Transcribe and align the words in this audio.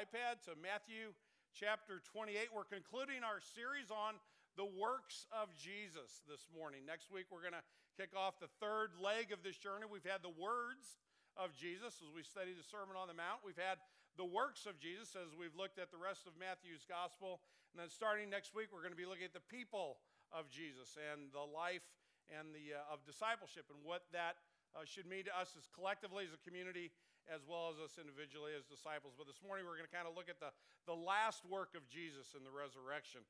iPad 0.00 0.40
to 0.48 0.56
Matthew 0.56 1.12
chapter 1.52 2.00
28. 2.08 2.48
We're 2.56 2.64
concluding 2.64 3.20
our 3.20 3.36
series 3.52 3.92
on 3.92 4.16
the 4.56 4.64
works 4.64 5.28
of 5.28 5.52
Jesus 5.60 6.24
this 6.24 6.48
morning. 6.56 6.88
Next 6.88 7.12
week, 7.12 7.28
we're 7.28 7.44
going 7.44 7.52
to 7.52 7.66
kick 8.00 8.16
off 8.16 8.40
the 8.40 8.48
third 8.64 8.96
leg 8.96 9.28
of 9.28 9.44
this 9.44 9.60
journey. 9.60 9.84
We've 9.84 10.08
had 10.08 10.24
the 10.24 10.32
words 10.32 11.04
of 11.36 11.52
Jesus 11.52 12.00
as 12.00 12.08
we 12.16 12.24
studied 12.24 12.56
the 12.56 12.64
Sermon 12.64 12.96
on 12.96 13.12
the 13.12 13.18
Mount. 13.18 13.44
We've 13.44 13.60
had 13.60 13.76
the 14.16 14.24
works 14.24 14.64
of 14.64 14.80
Jesus 14.80 15.12
as 15.20 15.36
we've 15.36 15.52
looked 15.52 15.76
at 15.76 15.92
the 15.92 16.00
rest 16.00 16.24
of 16.24 16.32
Matthew's 16.40 16.88
gospel. 16.88 17.44
And 17.76 17.84
then 17.84 17.92
starting 17.92 18.32
next 18.32 18.56
week, 18.56 18.72
we're 18.72 18.80
going 18.80 18.96
to 18.96 19.02
be 19.02 19.04
looking 19.04 19.28
at 19.28 19.36
the 19.36 19.44
people 19.52 20.00
of 20.32 20.48
Jesus 20.48 20.96
and 20.96 21.28
the 21.28 21.44
life 21.44 21.84
and 22.32 22.56
the 22.56 22.80
uh, 22.80 22.88
of 22.88 23.04
discipleship 23.04 23.68
and 23.68 23.84
what 23.84 24.08
that 24.16 24.40
uh, 24.72 24.88
should 24.88 25.04
mean 25.04 25.28
to 25.28 25.34
us 25.36 25.52
as 25.60 25.68
collectively 25.76 26.24
as 26.24 26.32
a 26.32 26.40
community 26.40 26.88
as 27.28 27.44
well 27.44 27.68
as 27.68 27.76
us 27.82 28.00
individually 28.00 28.56
as 28.56 28.64
disciples. 28.64 29.12
But 29.18 29.28
this 29.28 29.42
morning 29.44 29.68
we're 29.68 29.76
going 29.76 29.88
to 29.88 29.92
kind 29.92 30.08
of 30.08 30.16
look 30.16 30.32
at 30.32 30.40
the, 30.40 30.54
the 30.88 30.96
last 30.96 31.44
work 31.44 31.76
of 31.76 31.84
Jesus 31.90 32.32
in 32.32 32.46
the 32.46 32.52
resurrection. 32.54 33.26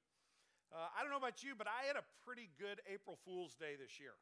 Uh, 0.70 0.87
I 0.95 1.02
don't 1.02 1.10
know 1.10 1.19
about 1.19 1.42
you, 1.42 1.59
but 1.59 1.66
I 1.66 1.91
had 1.91 1.98
a 1.98 2.06
pretty 2.23 2.47
good 2.55 2.78
April 2.87 3.19
Fool's 3.27 3.59
Day 3.59 3.74
this 3.74 3.98
year. 3.98 4.14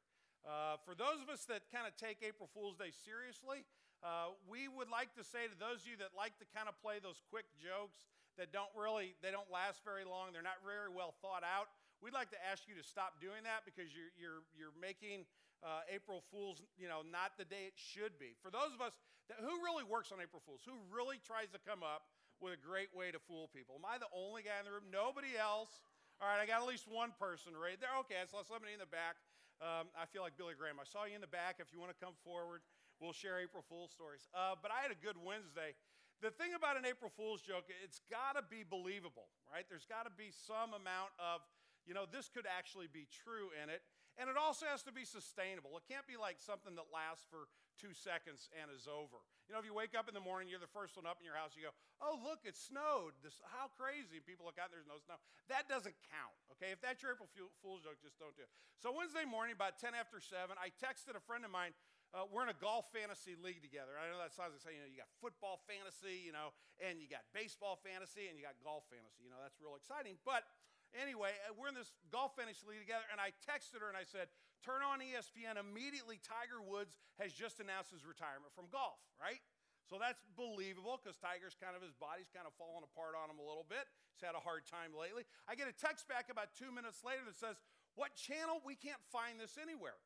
Uh, 0.47 0.81
for 0.89 0.97
those 0.97 1.21
of 1.21 1.29
us 1.29 1.45
that 1.53 1.69
kind 1.69 1.85
of 1.85 1.93
take 2.01 2.25
April 2.25 2.49
Fool's 2.57 2.81
Day 2.81 2.89
seriously, 2.89 3.69
uh, 4.01 4.33
we 4.47 4.71
would 4.71 4.89
like 4.89 5.11
to 5.19 5.27
say 5.27 5.51
to 5.51 5.57
those 5.59 5.83
of 5.83 5.89
you 5.91 5.99
that 5.99 6.15
like 6.15 6.39
to 6.39 6.47
kind 6.55 6.71
of 6.71 6.79
play 6.79 7.03
those 7.03 7.19
quick 7.29 7.51
jokes 7.59 8.07
that 8.39 8.55
don't 8.55 8.71
really 8.79 9.19
they 9.19 9.35
don't 9.35 9.51
last 9.51 9.83
very 9.83 10.07
long 10.07 10.31
they're 10.31 10.47
not 10.47 10.63
very 10.63 10.87
well 10.87 11.19
thought 11.19 11.43
out 11.43 11.75
we'd 11.99 12.15
like 12.15 12.31
to 12.31 12.39
ask 12.47 12.71
you 12.71 12.79
to 12.79 12.87
stop 12.87 13.19
doing 13.19 13.43
that 13.43 13.67
because 13.67 13.91
you're, 13.91 14.15
you're, 14.15 14.47
you're 14.55 14.77
making 14.79 15.27
uh, 15.67 15.83
april 15.91 16.23
fools 16.31 16.63
you 16.79 16.87
know 16.87 17.03
not 17.03 17.35
the 17.35 17.45
day 17.45 17.67
it 17.67 17.75
should 17.75 18.15
be 18.23 18.39
for 18.39 18.55
those 18.55 18.71
of 18.71 18.79
us 18.79 18.95
that 19.29 19.39
who 19.41 19.63
really 19.65 19.85
works 19.85 20.11
on 20.11 20.19
april 20.19 20.43
fools 20.45 20.65
who 20.65 20.77
really 20.91 21.21
tries 21.23 21.49
to 21.53 21.61
come 21.63 21.85
up 21.85 22.09
with 22.41 22.55
a 22.55 22.61
great 22.61 22.91
way 22.97 23.13
to 23.13 23.21
fool 23.31 23.49
people 23.53 23.77
am 23.79 23.87
i 23.87 23.97
the 23.97 24.11
only 24.13 24.43
guy 24.43 24.57
in 24.61 24.65
the 24.65 24.73
room 24.73 24.89
nobody 24.93 25.37
else 25.37 25.85
all 26.19 26.27
right, 26.27 26.43
I 26.43 26.51
got 26.51 26.59
at 26.59 26.67
least 26.67 26.91
one 26.91 27.15
person 27.15 27.55
right 27.55 27.79
there. 27.79 27.95
Okay, 28.03 28.19
I 28.19 28.27
saw 28.27 28.43
somebody 28.43 28.75
in 28.75 28.83
the 28.83 28.91
back. 28.91 29.23
Um, 29.63 29.87
I 29.95 30.03
feel 30.11 30.27
like 30.27 30.35
Billy 30.35 30.59
Graham. 30.59 30.83
I 30.83 30.87
saw 30.87 31.07
you 31.07 31.15
in 31.15 31.23
the 31.23 31.31
back. 31.31 31.63
If 31.63 31.71
you 31.71 31.79
want 31.79 31.95
to 31.95 32.01
come 32.03 32.19
forward, 32.27 32.67
we'll 32.99 33.15
share 33.15 33.39
April 33.39 33.63
Fool's 33.71 33.95
stories. 33.95 34.27
Uh, 34.35 34.59
but 34.59 34.75
I 34.75 34.83
had 34.83 34.91
a 34.91 34.99
good 34.99 35.15
Wednesday. 35.15 35.79
The 36.19 36.35
thing 36.35 36.59
about 36.59 36.75
an 36.75 36.83
April 36.83 37.15
Fool's 37.15 37.39
joke, 37.39 37.71
it's 37.71 38.03
got 38.11 38.35
to 38.35 38.43
be 38.43 38.67
believable, 38.67 39.31
right? 39.47 39.63
There's 39.71 39.87
got 39.87 40.11
to 40.11 40.15
be 40.19 40.35
some 40.35 40.75
amount 40.75 41.15
of 41.23 41.47
you 41.87 41.97
know, 41.97 42.05
this 42.05 42.29
could 42.29 42.45
actually 42.45 42.91
be 42.91 43.09
true 43.09 43.49
in 43.57 43.73
it. 43.73 43.81
And 44.21 44.29
it 44.29 44.37
also 44.37 44.69
has 44.69 44.85
to 44.85 44.93
be 44.93 45.09
sustainable. 45.09 45.73
It 45.81 45.89
can't 45.89 46.05
be 46.05 46.21
like 46.21 46.37
something 46.37 46.77
that 46.77 46.93
lasts 46.93 47.25
for 47.33 47.49
two 47.79 47.95
seconds 47.95 48.51
and 48.59 48.69
is 48.75 48.91
over. 48.91 49.23
You 49.47 49.55
know, 49.55 49.63
if 49.63 49.67
you 49.67 49.73
wake 49.73 49.95
up 49.95 50.11
in 50.11 50.15
the 50.19 50.21
morning, 50.21 50.51
you're 50.51 50.61
the 50.61 50.71
first 50.75 50.99
one 50.99 51.07
up 51.07 51.23
in 51.23 51.25
your 51.25 51.39
house, 51.39 51.55
you 51.55 51.65
go, 51.65 51.73
oh, 52.03 52.19
look, 52.21 52.45
it 52.45 52.59
snowed. 52.59 53.17
This, 53.25 53.39
how 53.55 53.73
crazy. 53.79 54.21
And 54.21 54.27
people 54.27 54.45
look 54.45 54.61
out, 54.61 54.69
and 54.69 54.77
there's 54.77 54.91
no 54.91 55.01
snow. 55.01 55.17
That 55.49 55.71
doesn't 55.71 55.97
count, 56.13 56.37
okay? 56.59 56.75
If 56.75 56.83
that's 56.85 57.01
your 57.01 57.17
April 57.17 57.31
Fool's 57.65 57.87
joke, 57.87 57.97
just 58.03 58.21
don't 58.21 58.35
do 58.37 58.45
it. 58.45 58.53
So 58.83 58.93
Wednesday 58.93 59.25
morning, 59.25 59.57
about 59.57 59.81
10 59.81 59.97
after 59.97 60.21
7, 60.21 60.59
I 60.59 60.75
texted 60.77 61.17
a 61.17 61.23
friend 61.25 61.47
of 61.47 61.55
mine, 61.55 61.73
uh, 62.13 62.25
we're 62.29 62.45
in 62.45 62.53
a 62.53 62.61
golf 62.61 62.89
fantasy 62.91 63.37
league 63.39 63.61
together. 63.61 63.97
I 63.97 64.09
know 64.09 64.21
that 64.21 64.33
sounds 64.33 64.57
like 64.57 64.65
saying, 64.65 64.81
you 64.81 64.85
know, 64.85 64.91
you 64.91 65.01
got 65.01 65.13
football 65.21 65.61
fantasy, 65.65 66.25
you 66.25 66.33
know, 66.33 66.57
and 66.81 67.01
you 67.01 67.09
got 67.09 67.25
baseball 67.37 67.77
fantasy, 67.81 68.29
and 68.29 68.37
you 68.37 68.45
got 68.45 68.57
golf 68.65 68.89
fantasy. 68.89 69.29
You 69.29 69.33
know, 69.33 69.41
that's 69.41 69.61
real 69.61 69.77
exciting. 69.77 70.17
But 70.25 70.49
Anyway, 70.97 71.37
uh, 71.45 71.53
we're 71.53 71.69
in 71.69 71.77
this 71.77 71.93
golf 72.09 72.33
fantasy 72.33 72.65
league 72.65 72.81
together, 72.81 73.05
and 73.13 73.21
I 73.21 73.37
texted 73.45 73.85
her 73.85 73.93
and 73.93 73.99
I 73.99 74.09
said, 74.09 74.33
Turn 74.65 74.83
on 74.83 74.99
ESPN. 74.99 75.57
Immediately, 75.57 76.19
Tiger 76.21 76.59
Woods 76.59 76.99
has 77.23 77.31
just 77.31 77.63
announced 77.63 77.95
his 77.95 78.03
retirement 78.03 78.51
from 78.53 78.67
golf, 78.71 78.99
right? 79.19 79.41
So 79.89 79.97
that's 79.97 80.21
believable 80.37 81.01
because 81.01 81.17
Tiger's 81.17 81.57
kind 81.57 81.73
of 81.73 81.81
his 81.81 81.97
body's 81.97 82.29
kind 82.29 82.45
of 82.45 82.53
falling 82.61 82.85
apart 82.85 83.17
on 83.17 83.33
him 83.33 83.41
a 83.41 83.47
little 83.47 83.65
bit. 83.65 83.89
He's 84.13 84.21
had 84.21 84.37
a 84.37 84.43
hard 84.43 84.69
time 84.69 84.93
lately. 84.93 85.25
I 85.49 85.57
get 85.57 85.65
a 85.65 85.77
text 85.77 86.05
back 86.11 86.29
about 86.29 86.53
two 86.53 86.69
minutes 86.69 87.01
later 87.01 87.25
that 87.25 87.41
says, 87.41 87.57
What 87.97 88.13
channel? 88.13 88.61
We 88.61 88.77
can't 88.77 89.01
find 89.09 89.41
this 89.41 89.57
anywhere. 89.57 89.97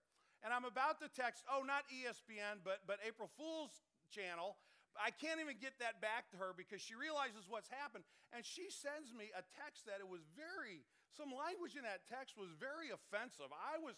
And 0.43 0.51
I'm 0.51 0.67
about 0.67 0.99
to 0.99 1.09
text, 1.11 1.47
oh, 1.47 1.63
not 1.63 1.87
ESPN, 1.87 2.67
but, 2.67 2.83
but 2.87 2.99
April 3.07 3.31
Fool's 3.39 3.79
channel. 4.11 4.59
I 4.99 5.15
can't 5.15 5.39
even 5.39 5.57
get 5.57 5.79
that 5.79 6.03
back 6.03 6.29
to 6.35 6.37
her 6.37 6.53
because 6.53 6.83
she 6.83 6.99
realizes 6.99 7.47
what's 7.47 7.71
happened. 7.71 8.05
And 8.35 8.43
she 8.43 8.69
sends 8.69 9.15
me 9.15 9.31
a 9.33 9.47
text 9.57 9.87
that 9.87 10.03
it 10.03 10.09
was 10.11 10.27
very, 10.35 10.85
some 11.15 11.31
language 11.31 11.79
in 11.79 11.87
that 11.87 12.05
text 12.11 12.35
was 12.37 12.51
very 12.59 12.91
offensive. 12.91 13.49
I 13.55 13.79
was, 13.79 13.97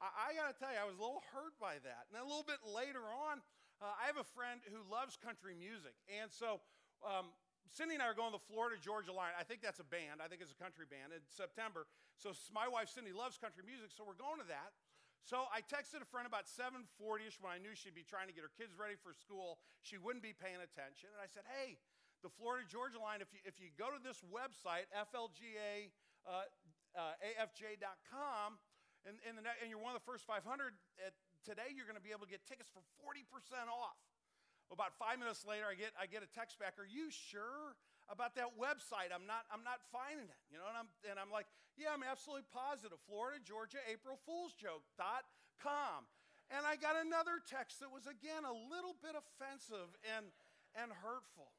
I, 0.00 0.32
I 0.32 0.36
got 0.36 0.48
to 0.48 0.56
tell 0.56 0.72
you, 0.72 0.80
I 0.80 0.88
was 0.88 0.96
a 0.96 1.02
little 1.04 1.22
hurt 1.30 1.54
by 1.60 1.78
that. 1.84 2.08
And 2.08 2.16
a 2.16 2.26
little 2.26 2.44
bit 2.44 2.60
later 2.64 3.04
on, 3.04 3.44
uh, 3.80 3.92
I 3.96 4.08
have 4.08 4.20
a 4.20 4.26
friend 4.36 4.60
who 4.68 4.80
loves 4.88 5.20
country 5.20 5.52
music. 5.52 5.96
And 6.08 6.32
so, 6.32 6.60
um, 7.04 7.32
Cindy 7.70 7.94
and 7.94 8.02
I 8.02 8.10
are 8.10 8.18
going 8.18 8.34
to 8.34 8.38
the 8.40 8.48
Florida 8.50 8.74
Georgia 8.80 9.14
Line. 9.14 9.36
I 9.38 9.46
think 9.46 9.62
that's 9.62 9.78
a 9.78 9.86
band. 9.86 10.18
I 10.18 10.26
think 10.26 10.42
it's 10.42 10.50
a 10.50 10.58
country 10.58 10.90
band 10.90 11.14
in 11.14 11.22
September. 11.30 11.86
So 12.18 12.34
my 12.50 12.66
wife 12.66 12.90
Cindy 12.90 13.14
loves 13.14 13.38
country 13.38 13.62
music, 13.62 13.94
so 13.94 14.02
we're 14.02 14.18
going 14.18 14.42
to 14.42 14.48
that. 14.50 14.74
So 15.22 15.46
I 15.52 15.62
texted 15.62 16.02
a 16.02 16.08
friend 16.08 16.26
about 16.26 16.48
7:40ish 16.48 17.38
when 17.38 17.52
I 17.52 17.60
knew 17.60 17.76
she'd 17.76 17.94
be 17.94 18.02
trying 18.02 18.26
to 18.26 18.34
get 18.34 18.42
her 18.42 18.50
kids 18.56 18.74
ready 18.74 18.96
for 18.96 19.12
school. 19.14 19.60
She 19.84 20.00
wouldn't 20.00 20.24
be 20.24 20.32
paying 20.32 20.58
attention, 20.58 21.12
and 21.12 21.20
I 21.20 21.28
said, 21.28 21.44
"Hey, 21.46 21.78
the 22.22 22.28
Florida 22.28 22.64
Georgia 22.68 23.00
line. 23.00 23.20
If 23.20 23.32
you 23.32 23.40
if 23.44 23.60
you 23.60 23.72
go 23.76 23.88
to 23.92 24.00
this 24.00 24.20
website, 24.28 24.88
FLGA 24.92 25.92
uh, 26.26 26.48
uh, 26.96 27.16
and 29.08 29.16
and, 29.24 29.38
the, 29.38 29.42
and 29.60 29.68
you're 29.68 29.80
one 29.80 29.92
of 29.94 29.98
the 29.98 30.08
first 30.08 30.24
500 30.28 30.44
at, 31.04 31.12
today, 31.44 31.72
you're 31.72 31.88
going 31.88 31.98
to 31.98 32.04
be 32.04 32.12
able 32.12 32.28
to 32.28 32.32
get 32.32 32.44
tickets 32.44 32.68
for 32.72 32.84
40% 33.00 33.24
off." 33.68 33.98
About 34.70 34.94
five 34.94 35.18
minutes 35.18 35.42
later, 35.42 35.66
I 35.66 35.74
get, 35.74 35.90
I 35.98 36.06
get 36.06 36.22
a 36.22 36.30
text 36.30 36.62
back. 36.62 36.78
Are 36.78 36.86
you 36.86 37.10
sure 37.10 37.74
about 38.06 38.38
that 38.38 38.54
website? 38.54 39.10
I'm 39.10 39.26
not, 39.26 39.42
I'm 39.50 39.66
not 39.66 39.82
finding 39.90 40.30
it. 40.30 40.40
You 40.46 40.62
know, 40.62 40.70
and 40.70 40.78
I'm, 40.78 40.88
and 41.10 41.18
I'm 41.18 41.26
like, 41.26 41.50
yeah, 41.74 41.90
I'm 41.90 42.06
absolutely 42.06 42.46
positive. 42.54 43.02
Florida, 43.10 43.42
Georgia, 43.42 43.82
April 43.90 44.14
Fool's 44.22 44.54
Joke.com. 44.54 46.06
And 46.54 46.62
I 46.62 46.78
got 46.78 46.94
another 46.98 47.42
text 47.42 47.82
that 47.82 47.90
was, 47.90 48.06
again, 48.06 48.46
a 48.46 48.54
little 48.70 48.94
bit 49.02 49.18
offensive 49.18 49.90
and, 50.06 50.30
and 50.78 50.94
hurtful. 51.02 51.50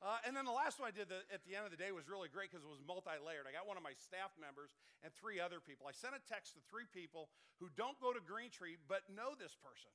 Uh, 0.00 0.16
and 0.24 0.32
then 0.32 0.48
the 0.48 0.56
last 0.56 0.80
one 0.80 0.88
I 0.88 0.96
did 0.96 1.12
the, 1.12 1.20
at 1.28 1.44
the 1.44 1.52
end 1.52 1.68
of 1.68 1.72
the 1.72 1.76
day 1.76 1.92
was 1.92 2.08
really 2.08 2.32
great 2.32 2.48
because 2.48 2.64
it 2.64 2.72
was 2.72 2.80
multi 2.80 3.12
layered. 3.20 3.44
I 3.44 3.52
got 3.52 3.68
one 3.68 3.76
of 3.76 3.84
my 3.84 3.92
staff 4.00 4.32
members 4.40 4.72
and 5.04 5.12
three 5.12 5.36
other 5.36 5.60
people. 5.60 5.84
I 5.84 5.92
sent 5.92 6.16
a 6.16 6.22
text 6.24 6.56
to 6.56 6.60
three 6.72 6.88
people 6.88 7.28
who 7.60 7.68
don't 7.76 8.00
go 8.00 8.16
to 8.16 8.20
Green 8.24 8.48
Tree 8.48 8.80
but 8.88 9.04
know 9.12 9.36
this 9.36 9.52
person. 9.60 9.92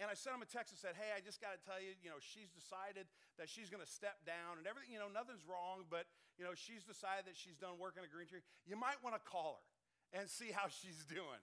And 0.00 0.08
I 0.08 0.14
sent 0.14 0.38
them 0.38 0.46
a 0.46 0.48
text 0.48 0.72
and 0.72 0.78
said, 0.78 0.94
Hey, 0.94 1.10
I 1.10 1.20
just 1.20 1.42
got 1.42 1.58
to 1.58 1.60
tell 1.66 1.82
you, 1.82 1.98
you 2.00 2.08
know, 2.08 2.22
she's 2.22 2.54
decided 2.54 3.10
that 3.36 3.50
she's 3.50 3.66
going 3.66 3.82
to 3.82 3.90
step 3.90 4.22
down 4.22 4.62
and 4.62 4.64
everything, 4.64 4.94
you 4.94 5.02
know, 5.02 5.10
nothing's 5.10 5.44
wrong, 5.44 5.84
but, 5.90 6.06
you 6.38 6.46
know, 6.46 6.54
she's 6.54 6.86
decided 6.86 7.26
that 7.26 7.36
she's 7.36 7.58
done 7.58 7.76
working 7.82 8.00
at 8.00 8.14
Green 8.14 8.30
Tree. 8.30 8.46
You 8.64 8.78
might 8.78 9.02
want 9.02 9.18
to 9.18 9.22
call 9.26 9.58
her 9.58 9.66
and 10.22 10.30
see 10.30 10.54
how 10.54 10.70
she's 10.70 11.02
doing. 11.04 11.42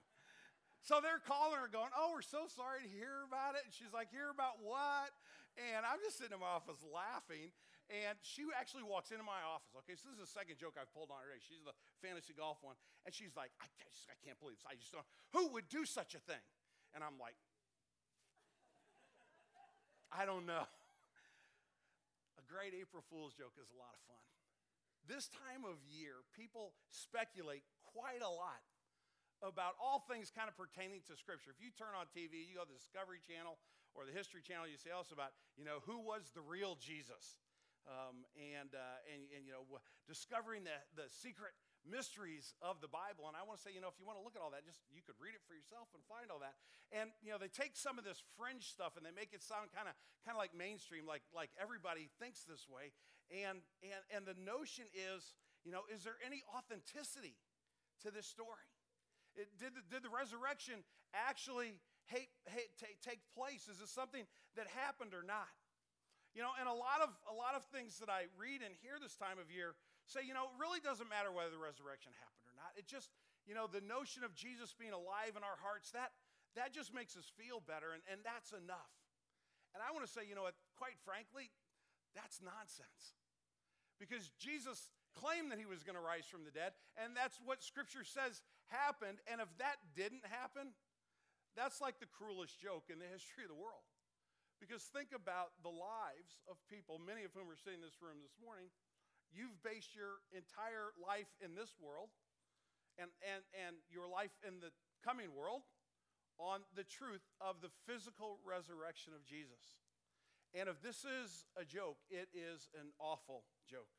So 0.82 1.04
they're 1.04 1.20
calling 1.20 1.60
her 1.60 1.68
going, 1.68 1.92
Oh, 1.94 2.16
we're 2.16 2.24
so 2.24 2.48
sorry 2.48 2.88
to 2.88 2.90
hear 2.90 3.28
about 3.28 3.60
it. 3.60 3.68
And 3.68 3.76
she's 3.76 3.92
like, 3.92 4.10
Hear 4.10 4.32
about 4.32 4.64
what? 4.64 5.12
And 5.60 5.84
I'm 5.84 6.00
just 6.00 6.18
sitting 6.18 6.34
in 6.34 6.40
my 6.40 6.56
office 6.56 6.80
laughing. 6.88 7.52
And 7.90 8.22
she 8.22 8.46
actually 8.54 8.86
walks 8.86 9.10
into 9.10 9.26
my 9.26 9.42
office. 9.42 9.74
Okay, 9.82 9.98
so 9.98 10.14
this 10.14 10.22
is 10.22 10.30
the 10.30 10.30
second 10.30 10.62
joke 10.62 10.78
I've 10.78 10.94
pulled 10.94 11.10
on 11.10 11.26
her 11.26 11.34
today. 11.34 11.42
She's 11.42 11.66
the 11.66 11.74
fantasy 12.06 12.38
golf 12.38 12.62
one. 12.62 12.78
And 13.02 13.10
she's 13.10 13.34
like, 13.34 13.50
I, 13.58 13.66
just, 13.82 14.06
I 14.06 14.16
can't 14.22 14.38
believe 14.38 14.62
this. 14.62 14.70
I 14.70 14.78
just 14.78 14.94
don't, 14.94 15.06
who 15.34 15.50
would 15.58 15.66
do 15.74 15.90
such 15.90 16.14
a 16.14 16.22
thing? 16.22 16.42
And 16.94 17.02
I'm 17.02 17.18
like, 17.18 17.34
I 20.14 20.30
don't 20.30 20.46
know. 20.46 20.70
A 22.38 22.44
great 22.46 22.78
April 22.78 23.02
Fool's 23.10 23.34
joke 23.34 23.58
is 23.58 23.70
a 23.74 23.78
lot 23.78 23.94
of 23.94 24.02
fun. 24.06 24.22
This 25.10 25.26
time 25.34 25.66
of 25.66 25.82
year, 25.90 26.22
people 26.38 26.78
speculate 26.94 27.66
quite 27.98 28.22
a 28.22 28.30
lot 28.30 28.62
about 29.42 29.74
all 29.82 30.06
things 30.06 30.30
kind 30.30 30.46
of 30.46 30.54
pertaining 30.54 31.02
to 31.10 31.18
Scripture. 31.18 31.50
If 31.50 31.58
you 31.64 31.74
turn 31.74 31.98
on 31.98 32.06
TV, 32.14 32.46
you 32.46 32.60
go 32.60 32.68
to 32.68 32.70
the 32.70 32.78
Discovery 32.78 33.18
Channel 33.24 33.58
or 33.98 34.06
the 34.06 34.14
History 34.14 34.46
Channel, 34.46 34.70
you 34.70 34.78
see 34.78 34.94
also 34.94 35.18
about, 35.18 35.34
you 35.58 35.66
know, 35.66 35.82
who 35.90 35.98
was 35.98 36.30
the 36.38 36.44
real 36.44 36.78
Jesus? 36.78 37.40
Um, 37.90 38.22
and, 38.38 38.78
uh, 38.78 39.10
and, 39.10 39.26
and, 39.34 39.50
you 39.50 39.58
know, 39.58 39.66
discovering 40.06 40.62
the, 40.62 40.78
the 40.94 41.10
secret 41.10 41.58
mysteries 41.82 42.54
of 42.62 42.78
the 42.86 42.92
Bible. 42.92 43.26
And 43.26 43.34
I 43.34 43.42
want 43.42 43.58
to 43.58 43.64
say, 43.66 43.74
you 43.74 43.82
know, 43.82 43.90
if 43.90 43.98
you 43.98 44.06
want 44.06 44.22
to 44.22 44.26
look 44.26 44.38
at 44.38 44.46
all 44.46 44.54
that, 44.54 44.62
just 44.62 44.78
you 44.94 45.02
could 45.02 45.18
read 45.18 45.34
it 45.34 45.42
for 45.50 45.58
yourself 45.58 45.90
and 45.98 46.06
find 46.06 46.30
all 46.30 46.38
that. 46.44 46.54
And 46.94 47.10
you 47.26 47.34
know, 47.34 47.42
they 47.42 47.50
take 47.50 47.74
some 47.74 47.98
of 47.98 48.06
this 48.06 48.22
fringe 48.38 48.70
stuff 48.70 48.94
and 48.94 49.02
they 49.02 49.16
make 49.16 49.34
it 49.34 49.42
sound 49.42 49.74
kind 49.74 49.90
of 49.90 49.98
kind 50.22 50.38
of 50.38 50.42
like 50.42 50.54
mainstream, 50.54 51.10
like 51.10 51.26
like 51.34 51.50
everybody 51.58 52.14
thinks 52.22 52.46
this 52.46 52.70
way. 52.70 52.94
And 53.34 53.66
and 53.82 54.02
and 54.14 54.22
the 54.26 54.38
notion 54.38 54.86
is, 54.94 55.34
you 55.66 55.74
know, 55.74 55.86
is 55.90 56.06
there 56.06 56.18
any 56.22 56.46
authenticity 56.54 57.38
to 58.06 58.14
this 58.14 58.30
story? 58.30 58.70
It, 59.38 59.48
did, 59.62 59.78
the, 59.78 59.84
did 59.88 60.02
the 60.02 60.10
resurrection 60.10 60.82
actually 61.14 61.78
hate, 62.10 62.34
hate, 62.50 62.74
take, 62.82 63.00
take 63.00 63.22
place? 63.38 63.70
Is 63.70 63.78
this 63.78 63.94
something 63.94 64.26
that 64.58 64.68
happened 64.74 65.14
or 65.14 65.22
not? 65.22 65.48
You 66.38 66.46
know, 66.46 66.54
and 66.62 66.70
a 66.70 66.78
lot 66.78 67.02
of 67.02 67.10
a 67.26 67.36
lot 67.36 67.58
of 67.58 67.66
things 67.74 67.98
that 68.00 68.08
I 68.08 68.30
read 68.38 68.62
and 68.62 68.72
hear 68.86 69.02
this 69.02 69.18
time 69.18 69.42
of 69.42 69.50
year 69.50 69.74
say, 70.06 70.22
you 70.26 70.34
know, 70.34 70.54
it 70.54 70.56
really 70.62 70.80
doesn't 70.80 71.10
matter 71.10 71.34
whether 71.34 71.50
the 71.50 71.62
resurrection 71.62 72.14
happened 72.18 72.46
or 72.50 72.56
not. 72.58 72.74
It 72.78 72.86
just, 72.86 73.10
you 73.50 73.58
know, 73.58 73.66
the 73.66 73.82
notion 73.82 74.22
of 74.22 74.38
Jesus 74.38 74.74
being 74.78 74.94
alive 74.94 75.38
in 75.38 75.42
our 75.42 75.58
hearts, 75.62 75.94
that, 75.94 76.14
that 76.58 76.74
just 76.74 76.94
makes 76.94 77.14
us 77.18 77.30
feel 77.38 77.62
better, 77.62 77.94
and, 77.94 78.02
and 78.10 78.22
that's 78.26 78.54
enough. 78.54 78.94
And 79.74 79.82
I 79.86 79.94
want 79.94 80.06
to 80.06 80.10
say, 80.10 80.26
you 80.26 80.34
know 80.34 80.46
what, 80.46 80.58
quite 80.78 80.98
frankly, 81.06 81.54
that's 82.18 82.42
nonsense. 82.42 83.18
because 84.00 84.32
Jesus 84.40 84.90
claimed 85.14 85.52
that 85.52 85.60
he 85.60 85.68
was 85.68 85.84
going 85.84 86.00
to 86.00 86.02
rise 86.02 86.26
from 86.26 86.48
the 86.48 86.56
dead, 86.56 86.72
and 86.96 87.12
that's 87.14 87.38
what 87.44 87.62
Scripture 87.62 88.08
says 88.08 88.42
happened. 88.72 89.20
And 89.28 89.44
if 89.44 89.52
that 89.60 89.78
didn't 89.94 90.24
happen, 90.24 90.72
that's 91.60 91.84
like 91.84 92.00
the 92.00 92.08
cruelest 92.08 92.58
joke 92.58 92.88
in 92.88 92.98
the 92.98 93.10
history 93.12 93.44
of 93.44 93.52
the 93.52 93.60
world. 93.60 93.84
Because 94.60 94.84
think 94.92 95.16
about 95.16 95.56
the 95.64 95.72
lives 95.72 96.44
of 96.52 96.60
people, 96.68 97.00
many 97.00 97.24
of 97.24 97.32
whom 97.32 97.48
are 97.48 97.56
sitting 97.56 97.80
in 97.80 97.88
this 97.88 98.04
room 98.04 98.20
this 98.20 98.36
morning. 98.44 98.68
You've 99.32 99.56
based 99.64 99.96
your 99.96 100.20
entire 100.36 100.92
life 101.00 101.32
in 101.40 101.56
this 101.56 101.80
world 101.80 102.12
and, 103.00 103.08
and, 103.24 103.42
and 103.56 103.80
your 103.88 104.06
life 104.06 104.36
in 104.44 104.60
the 104.60 104.76
coming 105.00 105.32
world 105.32 105.64
on 106.40 106.64
the 106.76 106.84
truth 106.84 107.24
of 107.40 107.64
the 107.64 107.72
physical 107.88 108.40
resurrection 108.44 109.16
of 109.16 109.24
Jesus. 109.24 109.80
And 110.56 110.68
if 110.68 110.82
this 110.82 111.06
is 111.06 111.46
a 111.56 111.64
joke, 111.64 112.02
it 112.10 112.28
is 112.34 112.68
an 112.76 112.90
awful 112.98 113.46
joke. 113.70 113.92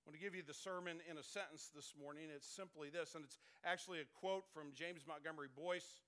I 0.00 0.10
want 0.10 0.16
to 0.16 0.22
give 0.22 0.34
you 0.34 0.44
the 0.44 0.56
sermon 0.56 1.00
in 1.08 1.16
a 1.16 1.24
sentence 1.24 1.70
this 1.74 1.92
morning. 1.96 2.28
It's 2.34 2.48
simply 2.48 2.88
this, 2.88 3.14
and 3.14 3.24
it's 3.24 3.38
actually 3.64 4.00
a 4.00 4.08
quote 4.20 4.44
from 4.52 4.72
James 4.72 5.04
Montgomery 5.08 5.48
Boice, 5.52 6.00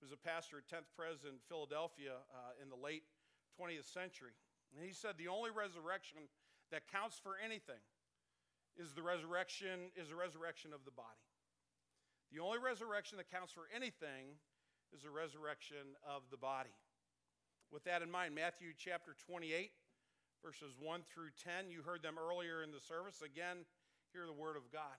who's 0.00 0.16
a 0.16 0.20
pastor 0.20 0.58
at 0.58 0.66
10th 0.66 0.88
Pres 0.96 1.28
in 1.28 1.36
Philadelphia 1.48 2.24
uh, 2.32 2.56
in 2.56 2.72
the 2.72 2.80
late 2.80 3.04
20th 3.60 3.92
century. 3.92 4.32
And 4.72 4.80
he 4.80 4.96
said, 4.96 5.20
The 5.20 5.28
only 5.28 5.52
resurrection 5.52 6.24
that 6.72 6.88
counts 6.88 7.20
for 7.20 7.36
anything 7.36 7.80
is 8.80 8.96
the 8.96 9.04
resurrection 9.04 9.92
is 9.94 10.08
the 10.08 10.16
resurrection 10.16 10.72
of 10.72 10.88
the 10.88 10.94
body. 10.94 11.20
The 12.32 12.40
only 12.40 12.58
resurrection 12.58 13.18
that 13.18 13.28
counts 13.28 13.52
for 13.52 13.68
anything 13.74 14.38
is 14.94 15.02
the 15.02 15.10
resurrection 15.10 15.98
of 16.06 16.22
the 16.30 16.38
body. 16.38 16.74
With 17.70 17.84
that 17.84 18.02
in 18.02 18.10
mind, 18.10 18.34
Matthew 18.34 18.70
chapter 18.74 19.14
28, 19.26 19.70
verses 20.42 20.74
1 20.78 21.02
through 21.06 21.30
10, 21.42 21.70
you 21.70 21.82
heard 21.82 22.02
them 22.02 22.16
earlier 22.18 22.62
in 22.62 22.70
the 22.70 22.80
service. 22.80 23.22
Again, 23.22 23.66
hear 24.12 24.26
the 24.26 24.34
word 24.34 24.56
of 24.56 24.70
God. 24.72 24.98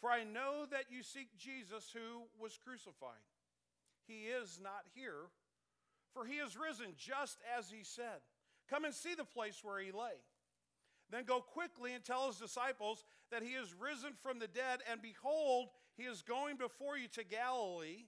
for 0.00 0.10
I 0.10 0.24
know 0.24 0.66
that 0.70 0.86
you 0.90 1.02
seek 1.02 1.36
Jesus 1.36 1.90
who 1.92 2.22
was 2.40 2.58
crucified. 2.62 3.24
He 4.06 4.24
is 4.24 4.58
not 4.62 4.84
here, 4.94 5.30
for 6.14 6.24
he 6.24 6.34
is 6.34 6.56
risen 6.56 6.94
just 6.96 7.38
as 7.58 7.70
he 7.70 7.84
said. 7.84 8.22
Come 8.70 8.84
and 8.84 8.94
see 8.94 9.14
the 9.14 9.24
place 9.24 9.60
where 9.62 9.80
he 9.80 9.92
lay. 9.92 10.22
Then 11.10 11.24
go 11.24 11.40
quickly 11.40 11.94
and 11.94 12.04
tell 12.04 12.26
his 12.26 12.36
disciples 12.36 13.04
that 13.30 13.42
he 13.42 13.50
is 13.50 13.74
risen 13.78 14.12
from 14.22 14.38
the 14.38 14.48
dead, 14.48 14.80
and 14.90 15.00
behold, 15.00 15.68
he 15.96 16.04
is 16.04 16.22
going 16.22 16.56
before 16.56 16.96
you 16.96 17.08
to 17.08 17.24
Galilee. 17.24 18.04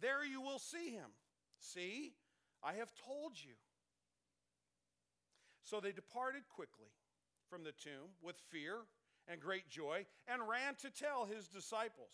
There 0.00 0.24
you 0.24 0.40
will 0.40 0.58
see 0.58 0.90
him. 0.90 1.10
See, 1.58 2.12
I 2.62 2.74
have 2.74 2.90
told 3.06 3.32
you. 3.36 3.54
So 5.64 5.80
they 5.80 5.92
departed 5.92 6.42
quickly 6.54 6.92
from 7.48 7.64
the 7.64 7.72
tomb 7.72 8.16
with 8.22 8.36
fear 8.50 8.76
and 9.28 9.40
great 9.40 9.68
joy 9.68 10.06
and 10.26 10.48
ran 10.48 10.74
to 10.82 10.90
tell 10.90 11.26
his 11.26 11.48
disciples. 11.48 12.12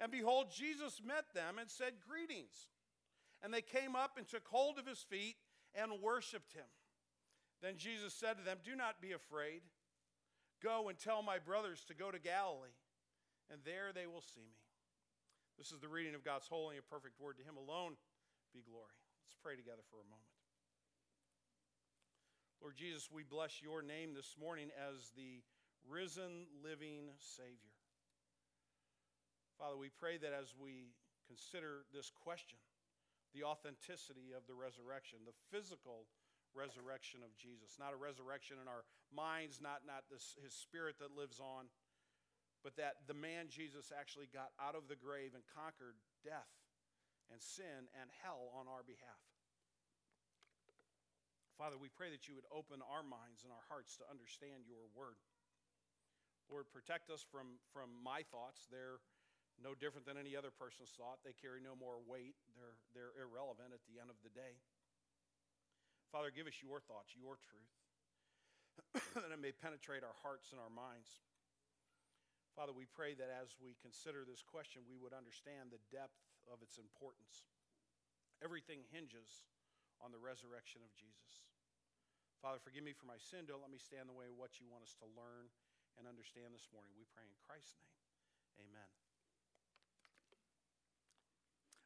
And 0.00 0.10
behold, 0.12 0.52
Jesus 0.54 1.00
met 1.04 1.24
them 1.34 1.58
and 1.58 1.70
said, 1.70 1.94
Greetings. 2.06 2.68
And 3.42 3.52
they 3.52 3.62
came 3.62 3.94
up 3.94 4.16
and 4.16 4.26
took 4.26 4.46
hold 4.48 4.78
of 4.78 4.86
his 4.86 5.00
feet 5.00 5.36
and 5.74 6.02
worshiped 6.02 6.52
him. 6.52 6.68
Then 7.62 7.76
Jesus 7.76 8.14
said 8.14 8.36
to 8.38 8.44
them, 8.44 8.58
Do 8.64 8.76
not 8.76 9.00
be 9.00 9.12
afraid. 9.12 9.62
Go 10.62 10.88
and 10.88 10.98
tell 10.98 11.22
my 11.22 11.38
brothers 11.38 11.84
to 11.88 11.94
go 11.94 12.10
to 12.10 12.18
Galilee, 12.18 12.76
and 13.52 13.60
there 13.64 13.92
they 13.94 14.06
will 14.06 14.24
see 14.24 14.40
me. 14.40 14.64
This 15.58 15.72
is 15.72 15.80
the 15.80 15.88
reading 15.88 16.14
of 16.14 16.24
God's 16.24 16.48
holy 16.48 16.76
and 16.76 16.84
perfect 16.88 17.20
word. 17.20 17.36
To 17.38 17.44
him 17.44 17.56
alone 17.56 17.96
be 18.52 18.64
glory. 18.64 18.96
Let's 19.24 19.36
pray 19.42 19.56
together 19.56 19.84
for 19.88 20.00
a 20.00 20.08
moment. 20.08 20.32
Lord 22.60 22.76
Jesus, 22.76 23.08
we 23.12 23.22
bless 23.22 23.60
your 23.62 23.82
name 23.82 24.12
this 24.14 24.34
morning 24.40 24.68
as 24.80 25.12
the 25.16 25.44
risen, 25.88 26.50
living 26.62 27.14
Savior. 27.18 27.74
Father, 29.58 29.78
we 29.78 29.88
pray 29.88 30.20
that 30.20 30.36
as 30.36 30.52
we 30.52 30.92
consider 31.24 31.88
this 31.94 32.12
question, 32.12 32.60
the 33.32 33.44
authenticity 33.44 34.36
of 34.36 34.44
the 34.44 34.54
resurrection, 34.54 35.24
the 35.24 35.36
physical 35.48 36.06
resurrection 36.52 37.20
of 37.20 37.32
Jesus, 37.36 37.76
not 37.76 37.92
a 37.92 38.00
resurrection 38.00 38.56
in 38.60 38.68
our 38.68 38.84
minds, 39.12 39.60
not, 39.60 39.84
not 39.84 40.08
this, 40.08 40.36
his 40.40 40.52
spirit 40.56 40.96
that 41.00 41.12
lives 41.12 41.40
on, 41.40 41.68
but 42.64 42.76
that 42.80 43.04
the 43.04 43.16
man 43.16 43.52
Jesus 43.52 43.92
actually 43.92 44.28
got 44.32 44.56
out 44.56 44.74
of 44.74 44.88
the 44.88 44.96
grave 44.96 45.36
and 45.36 45.44
conquered 45.52 46.00
death 46.24 46.50
and 47.28 47.38
sin 47.38 47.92
and 47.96 48.08
hell 48.24 48.50
on 48.56 48.66
our 48.66 48.82
behalf. 48.82 49.22
Father, 51.56 51.80
we 51.80 51.88
pray 51.88 52.12
that 52.12 52.28
you 52.28 52.36
would 52.36 52.48
open 52.52 52.84
our 52.84 53.00
minds 53.00 53.40
and 53.40 53.48
our 53.48 53.64
hearts 53.72 53.96
to 53.96 54.04
understand 54.12 54.68
your 54.68 54.84
word. 54.92 55.16
Lord, 56.46 56.70
protect 56.70 57.10
us 57.10 57.26
from, 57.26 57.58
from 57.74 57.90
my 58.02 58.22
thoughts. 58.30 58.70
They're 58.70 59.02
no 59.58 59.72
different 59.74 60.04
than 60.04 60.20
any 60.20 60.36
other 60.36 60.52
person's 60.52 60.92
thought. 60.94 61.24
They 61.24 61.34
carry 61.34 61.58
no 61.58 61.74
more 61.74 61.98
weight, 62.04 62.36
they're, 62.54 62.78
they're 62.92 63.14
irrelevant 63.16 63.72
at 63.72 63.82
the 63.88 63.98
end 63.98 64.12
of 64.12 64.18
the 64.20 64.32
day. 64.32 64.60
Father, 66.14 66.30
give 66.30 66.46
us 66.46 66.62
your 66.62 66.78
thoughts, 66.78 67.12
your 67.18 67.40
truth, 67.42 67.74
that 69.18 69.32
it 69.32 69.42
may 69.42 69.50
penetrate 69.52 70.06
our 70.06 70.14
hearts 70.22 70.54
and 70.54 70.62
our 70.62 70.70
minds. 70.70 71.24
Father, 72.54 72.72
we 72.72 72.88
pray 72.88 73.12
that 73.18 73.28
as 73.28 73.52
we 73.60 73.76
consider 73.84 74.24
this 74.24 74.40
question, 74.40 74.80
we 74.88 74.96
would 74.96 75.12
understand 75.12 75.68
the 75.68 75.82
depth 75.92 76.16
of 76.48 76.64
its 76.64 76.80
importance. 76.80 77.44
Everything 78.40 78.80
hinges 78.88 79.44
on 80.00 80.08
the 80.08 80.20
resurrection 80.20 80.80
of 80.80 80.92
Jesus. 80.96 81.44
Father, 82.40 82.60
forgive 82.60 82.84
me 82.84 82.96
for 82.96 83.04
my 83.04 83.20
sin. 83.20 83.44
Don't 83.48 83.64
let 83.64 83.72
me 83.72 83.80
stand 83.80 84.08
in 84.08 84.12
the 84.12 84.16
way 84.16 84.28
of 84.28 84.36
what 84.40 84.56
you 84.56 84.68
want 84.68 84.84
us 84.84 84.96
to 85.00 85.08
learn 85.16 85.52
and 85.98 86.06
understand 86.06 86.52
this 86.52 86.68
morning. 86.72 86.92
We 86.96 87.08
pray 87.12 87.24
in 87.24 87.36
Christ's 87.48 87.80
name. 87.80 88.68
Amen. 88.68 88.88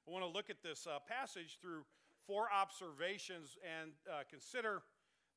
I 0.06 0.10
want 0.10 0.26
to 0.26 0.30
look 0.30 0.50
at 0.50 0.62
this 0.62 0.86
uh, 0.86 0.98
passage 1.06 1.58
through 1.62 1.86
four 2.26 2.50
observations 2.50 3.54
and 3.62 3.92
uh, 4.10 4.26
consider 4.28 4.82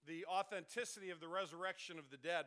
the 0.06 0.26
authenticity 0.26 1.10
of 1.10 1.20
the 1.22 1.28
resurrection 1.28 1.98
of 1.98 2.10
the 2.10 2.18
dead. 2.18 2.46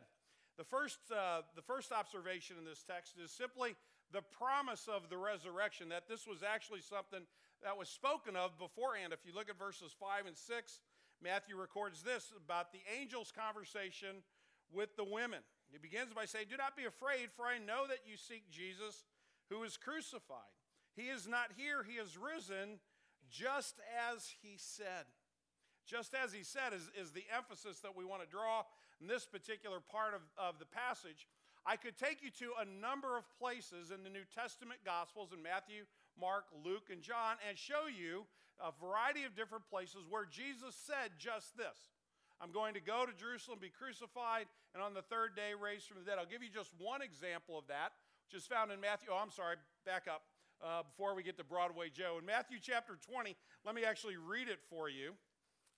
The 0.59 0.65
first, 0.65 0.99
uh, 1.15 1.43
the 1.55 1.63
first 1.63 1.93
observation 1.93 2.57
in 2.59 2.65
this 2.65 2.83
text 2.83 3.15
is 3.23 3.31
simply 3.31 3.77
the 4.13 4.23
promise 4.23 4.89
of 4.89 5.09
the 5.11 5.17
resurrection, 5.17 5.89
that 5.91 6.09
this 6.09 6.27
was 6.27 6.43
actually 6.43 6.81
something 6.81 7.27
that 7.63 7.77
was 7.77 7.89
spoken 7.89 8.37
of 8.37 8.59
beforehand. 8.59 9.13
If 9.13 9.27
you 9.27 9.35
look 9.35 9.51
at 9.51 9.59
verses 9.59 9.95
5 9.99 10.27
and 10.27 10.37
6, 10.37 10.81
Matthew 11.23 11.57
records 11.57 12.03
this 12.03 12.33
about 12.37 12.73
the 12.73 12.81
angel's 13.01 13.33
conversation 13.33 14.23
with 14.73 14.97
the 14.97 15.05
women. 15.05 15.41
He 15.77 15.89
begins 15.89 16.15
by 16.17 16.25
saying, 16.25 16.47
Do 16.49 16.57
not 16.57 16.73
be 16.73 16.89
afraid, 16.89 17.29
for 17.37 17.45
I 17.45 17.61
know 17.61 17.85
that 17.85 18.09
you 18.09 18.17
seek 18.17 18.49
Jesus 18.49 19.05
who 19.51 19.63
is 19.63 19.77
crucified. 19.77 20.57
He 20.97 21.13
is 21.13 21.29
not 21.29 21.53
here, 21.55 21.85
he 21.85 22.01
is 22.01 22.17
risen, 22.17 22.81
just 23.29 23.77
as 23.93 24.25
he 24.41 24.57
said. 24.57 25.05
Just 25.85 26.15
as 26.17 26.33
he 26.33 26.43
said 26.43 26.73
is, 26.73 26.89
is 26.97 27.13
the 27.13 27.29
emphasis 27.29 27.81
that 27.81 27.95
we 27.95 28.09
want 28.09 28.25
to 28.25 28.29
draw 28.29 28.65
in 29.03 29.07
this 29.07 29.27
particular 29.27 29.79
part 29.79 30.17
of, 30.17 30.25
of 30.41 30.59
the 30.59 30.65
passage, 30.65 31.29
I 31.67 31.77
could 31.77 31.99
take 32.01 32.25
you 32.25 32.31
to 32.41 32.57
a 32.57 32.65
number 32.65 33.19
of 33.19 33.29
places 33.37 33.93
in 33.93 34.03
the 34.03 34.09
New 34.09 34.25
Testament 34.33 34.81
Gospels 34.81 35.37
in 35.37 35.43
Matthew, 35.43 35.85
Mark, 36.19 36.49
Luke, 36.65 36.89
and 36.89 37.03
John 37.03 37.37
and 37.47 37.59
show 37.59 37.85
you 37.85 38.25
a 38.57 38.73
variety 38.81 39.29
of 39.29 39.37
different 39.37 39.69
places 39.69 40.09
where 40.09 40.25
Jesus 40.25 40.73
said 40.73 41.21
just 41.21 41.53
this 41.59 41.77
I'm 42.41 42.53
going 42.53 42.75
to 42.75 42.81
go 42.81 43.07
to 43.07 43.13
Jerusalem, 43.17 43.59
be 43.61 43.73
crucified, 43.73 44.47
and 44.75 44.83
on 44.83 44.93
the 44.93 45.03
third 45.03 45.37
day 45.37 45.57
raised 45.57 45.89
from 45.89 45.99
the 45.99 46.05
dead. 46.05 46.19
I'll 46.19 46.29
give 46.29 46.43
you 46.43 46.53
just 46.53 46.71
one 46.77 47.01
example 47.01 47.57
of 47.57 47.67
that, 47.69 47.97
which 48.29 48.37
is 48.37 48.47
found 48.47 48.71
in 48.73 48.81
Matthew. 48.81 49.09
Oh, 49.11 49.17
I'm 49.17 49.33
sorry, 49.33 49.57
back 49.85 50.05
up 50.05 50.23
uh, 50.61 50.85
before 50.85 51.15
we 51.15 51.23
get 51.23 51.37
to 51.39 51.45
Broadway 51.45 51.89
Joe. 51.89 52.17
In 52.21 52.27
Matthew 52.27 52.59
chapter 52.61 52.99
20, 53.01 53.37
let 53.65 53.75
me 53.75 53.85
actually 53.85 54.17
read 54.17 54.49
it 54.49 54.61
for 54.69 54.89
you. 54.89 55.17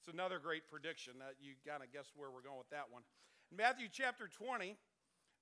It's 0.03 0.12
another 0.12 0.38
great 0.38 0.71
prediction 0.71 1.15
that 1.19 1.35
you 1.41 1.55
kind 1.67 1.83
of 1.83 1.93
guess 1.93 2.11
where 2.15 2.31
we're 2.31 2.43
going 2.43 2.59
with 2.59 2.71
that 2.71 2.91
one. 2.91 3.03
In 3.50 3.57
Matthew 3.57 3.88
chapter 3.91 4.29
20, 4.29 4.77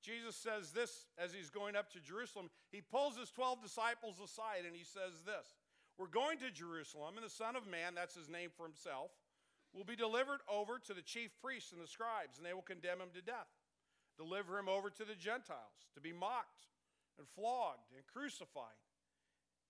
Jesus 0.02 0.36
says 0.36 0.70
this 0.70 1.06
as 1.18 1.32
he's 1.32 1.50
going 1.50 1.76
up 1.76 1.90
to 1.92 2.00
Jerusalem. 2.00 2.48
He 2.70 2.80
pulls 2.80 3.16
his 3.16 3.30
12 3.30 3.62
disciples 3.62 4.16
aside 4.22 4.64
and 4.66 4.76
he 4.76 4.84
says 4.84 5.24
this 5.24 5.56
We're 5.98 6.12
going 6.12 6.38
to 6.38 6.50
Jerusalem, 6.50 7.16
and 7.16 7.24
the 7.24 7.30
Son 7.30 7.56
of 7.56 7.66
Man, 7.66 7.94
that's 7.94 8.14
his 8.14 8.28
name 8.28 8.50
for 8.56 8.64
himself, 8.64 9.10
will 9.76 9.84
be 9.84 9.94
delivered 9.94 10.40
over 10.48 10.80
to 10.80 10.94
the 10.94 11.04
chief 11.04 11.30
priests 11.44 11.70
and 11.70 11.82
the 11.82 11.86
scribes, 11.86 12.38
and 12.38 12.46
they 12.46 12.54
will 12.56 12.64
condemn 12.64 13.00
him 13.00 13.12
to 13.12 13.20
death. 13.20 13.52
deliver 14.16 14.58
him 14.58 14.68
over 14.68 14.88
to 14.88 15.04
the 15.04 15.14
Gentiles 15.14 15.84
to 15.94 16.00
be 16.00 16.12
mocked 16.12 16.64
and 17.18 17.28
flogged 17.36 17.92
and 17.92 18.00
crucified, 18.08 18.80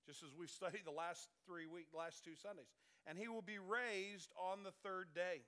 just 0.07 0.23
as 0.23 0.31
we've 0.39 0.51
studied 0.51 0.87
the 0.87 0.95
last 0.95 1.27
three 1.45 1.67
week, 1.67 1.91
last 1.91 2.23
two 2.23 2.39
Sundays. 2.39 2.71
And 3.11 3.19
he 3.19 3.27
will 3.27 3.43
be 3.43 3.59
raised 3.59 4.31
on 4.39 4.63
the 4.63 4.71
third 4.87 5.11
day. 5.15 5.43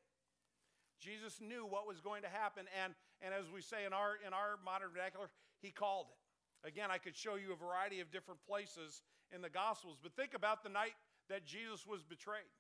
Jesus 0.99 1.39
knew 1.41 1.63
what 1.63 1.87
was 1.87 2.01
going 2.01 2.23
to 2.23 2.29
happen, 2.29 2.67
and, 2.83 2.93
and 3.23 3.31
as 3.33 3.47
we 3.55 3.63
say 3.63 3.87
in 3.87 3.93
our, 3.93 4.19
in 4.27 4.35
our 4.35 4.59
modern 4.65 4.91
vernacular, 4.91 5.31
he 5.63 5.71
called 5.71 6.07
it. 6.11 6.67
Again, 6.67 6.91
I 6.91 6.99
could 6.99 7.15
show 7.15 7.37
you 7.37 7.53
a 7.53 7.57
variety 7.57 8.01
of 8.01 8.11
different 8.11 8.43
places 8.43 9.03
in 9.31 9.43
the 9.43 9.51
Gospels, 9.51 9.97
but 10.03 10.11
think 10.19 10.35
about 10.35 10.65
the 10.65 10.69
night 10.69 10.99
that 11.31 11.47
Jesus 11.47 11.87
was 11.87 12.03
betrayed. 12.03 12.51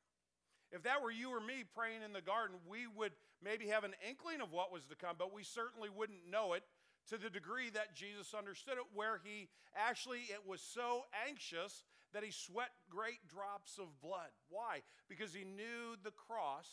If 0.70 0.82
that 0.82 1.02
were 1.02 1.10
you 1.10 1.30
or 1.30 1.40
me 1.40 1.64
praying 1.74 2.02
in 2.04 2.12
the 2.12 2.20
garden, 2.20 2.56
we 2.68 2.86
would 2.86 3.12
maybe 3.42 3.68
have 3.68 3.84
an 3.84 3.94
inkling 4.06 4.40
of 4.40 4.52
what 4.52 4.72
was 4.72 4.84
to 4.86 4.96
come, 4.96 5.16
but 5.18 5.32
we 5.32 5.42
certainly 5.42 5.88
wouldn't 5.88 6.28
know 6.30 6.52
it 6.52 6.62
to 7.08 7.16
the 7.16 7.30
degree 7.30 7.70
that 7.70 7.94
Jesus 7.94 8.34
understood 8.34 8.76
it, 8.76 8.84
where 8.92 9.20
he 9.24 9.48
actually 9.74 10.28
it 10.28 10.46
was 10.46 10.60
so 10.60 11.04
anxious 11.26 11.82
that 12.12 12.22
he 12.22 12.30
sweat 12.30 12.70
great 12.90 13.26
drops 13.28 13.78
of 13.78 14.00
blood. 14.02 14.28
Why? 14.48 14.82
Because 15.08 15.32
he 15.32 15.44
knew 15.44 15.96
the 16.04 16.12
cross 16.12 16.68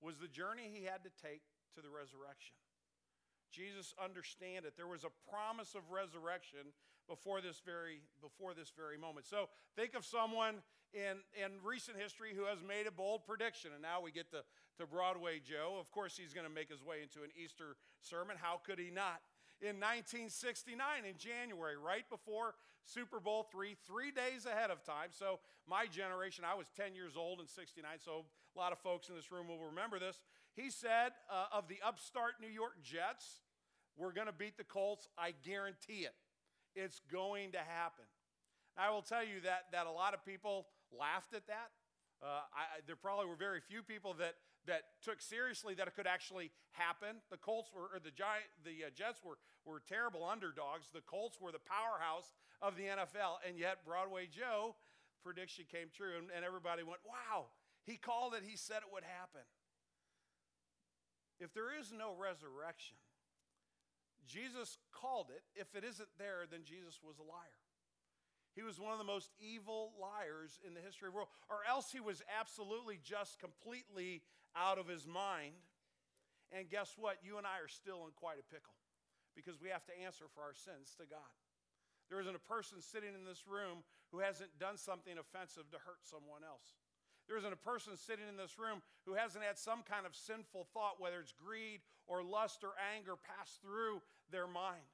was 0.00 0.16
the 0.16 0.28
journey 0.28 0.68
he 0.72 0.84
had 0.84 1.04
to 1.04 1.10
take 1.22 1.42
to 1.74 1.80
the 1.80 1.88
resurrection. 1.88 2.56
Jesus 3.52 3.94
understand 4.02 4.64
it. 4.64 4.74
There 4.76 4.88
was 4.88 5.04
a 5.04 5.12
promise 5.30 5.74
of 5.74 5.82
resurrection 5.92 6.72
before 7.08 7.40
this 7.40 7.60
very 7.64 8.00
before 8.20 8.54
this 8.54 8.72
very 8.74 8.96
moment. 8.96 9.26
So 9.26 9.48
think 9.76 9.94
of 9.94 10.04
someone 10.04 10.62
in, 10.94 11.24
in 11.32 11.56
recent 11.64 11.96
history 11.96 12.32
who 12.36 12.44
has 12.44 12.60
made 12.62 12.86
a 12.86 12.92
bold 12.92 13.24
prediction. 13.24 13.72
And 13.72 13.82
now 13.82 14.00
we 14.00 14.12
get 14.12 14.30
to, 14.30 14.44
to 14.78 14.86
Broadway 14.86 15.40
Joe. 15.40 15.76
Of 15.80 15.90
course, 15.90 16.16
he's 16.16 16.32
going 16.32 16.46
to 16.46 16.52
make 16.52 16.70
his 16.70 16.84
way 16.84 17.02
into 17.02 17.24
an 17.24 17.30
Easter 17.36 17.76
sermon. 18.00 18.36
How 18.40 18.60
could 18.64 18.78
he 18.78 18.90
not? 18.90 19.20
In 19.60 19.78
1969, 19.78 20.76
in 21.08 21.16
January, 21.16 21.76
right 21.78 22.08
before 22.10 22.54
Super 22.84 23.20
Bowl 23.20 23.46
three, 23.50 23.76
three 23.86 24.10
days 24.10 24.44
ahead 24.44 24.70
of 24.70 24.82
time. 24.82 25.10
So, 25.10 25.38
my 25.68 25.86
generation, 25.86 26.44
I 26.44 26.58
was 26.58 26.66
10 26.76 26.96
years 26.96 27.14
old 27.16 27.38
in 27.38 27.46
69, 27.46 27.86
so 28.04 28.26
a 28.26 28.58
lot 28.58 28.72
of 28.72 28.78
folks 28.78 29.08
in 29.08 29.14
this 29.14 29.30
room 29.30 29.46
will 29.46 29.70
remember 29.70 30.00
this. 30.00 30.20
He 30.56 30.68
said 30.68 31.12
uh, 31.30 31.46
of 31.56 31.68
the 31.68 31.78
upstart 31.86 32.42
New 32.42 32.50
York 32.50 32.82
Jets, 32.82 33.41
we're 33.96 34.12
going 34.12 34.26
to 34.26 34.32
beat 34.32 34.56
the 34.56 34.64
Colts. 34.64 35.08
I 35.18 35.34
guarantee 35.44 36.04
it. 36.04 36.14
It's 36.74 37.00
going 37.12 37.52
to 37.52 37.58
happen. 37.58 38.04
I 38.76 38.90
will 38.90 39.02
tell 39.02 39.22
you 39.22 39.40
that, 39.44 39.66
that 39.72 39.86
a 39.86 39.90
lot 39.90 40.14
of 40.14 40.24
people 40.24 40.66
laughed 40.90 41.34
at 41.34 41.46
that. 41.46 41.70
Uh, 42.22 42.46
I, 42.54 42.80
there 42.86 42.96
probably 42.96 43.26
were 43.26 43.36
very 43.36 43.60
few 43.60 43.82
people 43.82 44.14
that, 44.14 44.34
that 44.66 44.96
took 45.02 45.20
seriously 45.20 45.74
that 45.74 45.88
it 45.88 45.94
could 45.94 46.06
actually 46.06 46.50
happen. 46.70 47.20
The 47.30 47.36
Colts 47.36 47.70
were, 47.74 47.90
or 47.92 48.00
the 48.02 48.14
Giant, 48.14 48.46
the 48.64 48.86
uh, 48.86 48.90
Jets 48.94 49.20
were, 49.24 49.36
were 49.66 49.82
terrible 49.84 50.24
underdogs. 50.24 50.88
The 50.94 51.02
Colts 51.02 51.40
were 51.40 51.52
the 51.52 51.62
powerhouse 51.66 52.32
of 52.62 52.76
the 52.76 52.84
NFL, 52.84 53.42
and 53.46 53.58
yet 53.58 53.84
Broadway 53.84 54.30
Joe 54.30 54.76
prediction 55.24 55.64
came 55.70 55.90
true, 55.94 56.14
and, 56.16 56.30
and 56.34 56.44
everybody 56.44 56.82
went, 56.82 57.02
"Wow, 57.02 57.50
he 57.84 57.96
called 57.98 58.34
it. 58.34 58.46
He 58.46 58.56
said 58.56 58.86
it 58.86 58.92
would 58.94 59.04
happen." 59.04 59.42
If 61.42 61.52
there 61.54 61.74
is 61.74 61.90
no 61.90 62.14
resurrection, 62.14 63.01
Jesus 64.26 64.78
called 64.92 65.28
it. 65.34 65.42
If 65.54 65.74
it 65.74 65.84
isn't 65.84 66.08
there, 66.18 66.44
then 66.50 66.60
Jesus 66.64 67.00
was 67.02 67.18
a 67.18 67.26
liar. 67.26 67.60
He 68.54 68.62
was 68.62 68.78
one 68.78 68.92
of 68.92 69.00
the 69.00 69.08
most 69.08 69.32
evil 69.40 69.96
liars 69.96 70.60
in 70.66 70.74
the 70.74 70.84
history 70.84 71.08
of 71.08 71.14
the 71.14 71.16
world. 71.16 71.32
Or 71.48 71.64
else 71.64 71.88
he 71.90 72.00
was 72.00 72.20
absolutely 72.28 73.00
just 73.00 73.40
completely 73.40 74.20
out 74.54 74.76
of 74.76 74.88
his 74.88 75.06
mind. 75.06 75.56
And 76.52 76.68
guess 76.68 76.92
what? 77.00 77.16
You 77.24 77.38
and 77.40 77.46
I 77.46 77.64
are 77.64 77.72
still 77.72 78.04
in 78.04 78.12
quite 78.12 78.36
a 78.36 78.46
pickle 78.52 78.76
because 79.32 79.56
we 79.56 79.72
have 79.72 79.88
to 79.88 79.96
answer 80.04 80.28
for 80.36 80.44
our 80.44 80.52
sins 80.52 80.92
to 81.00 81.08
God. 81.08 81.32
There 82.12 82.20
isn't 82.20 82.36
a 82.36 82.44
person 82.44 82.84
sitting 82.84 83.16
in 83.16 83.24
this 83.24 83.48
room 83.48 83.80
who 84.12 84.20
hasn't 84.20 84.52
done 84.60 84.76
something 84.76 85.16
offensive 85.16 85.72
to 85.72 85.80
hurt 85.80 86.04
someone 86.04 86.44
else. 86.44 86.76
There 87.28 87.38
isn't 87.38 87.52
a 87.52 87.56
person 87.56 87.96
sitting 87.96 88.26
in 88.28 88.36
this 88.36 88.58
room 88.58 88.82
who 89.06 89.14
hasn't 89.14 89.44
had 89.44 89.58
some 89.58 89.82
kind 89.82 90.06
of 90.06 90.14
sinful 90.14 90.66
thought, 90.74 91.00
whether 91.00 91.20
it's 91.20 91.32
greed 91.32 91.80
or 92.06 92.22
lust 92.22 92.64
or 92.64 92.74
anger, 92.94 93.14
pass 93.16 93.58
through 93.62 94.02
their 94.30 94.46
mind. 94.46 94.84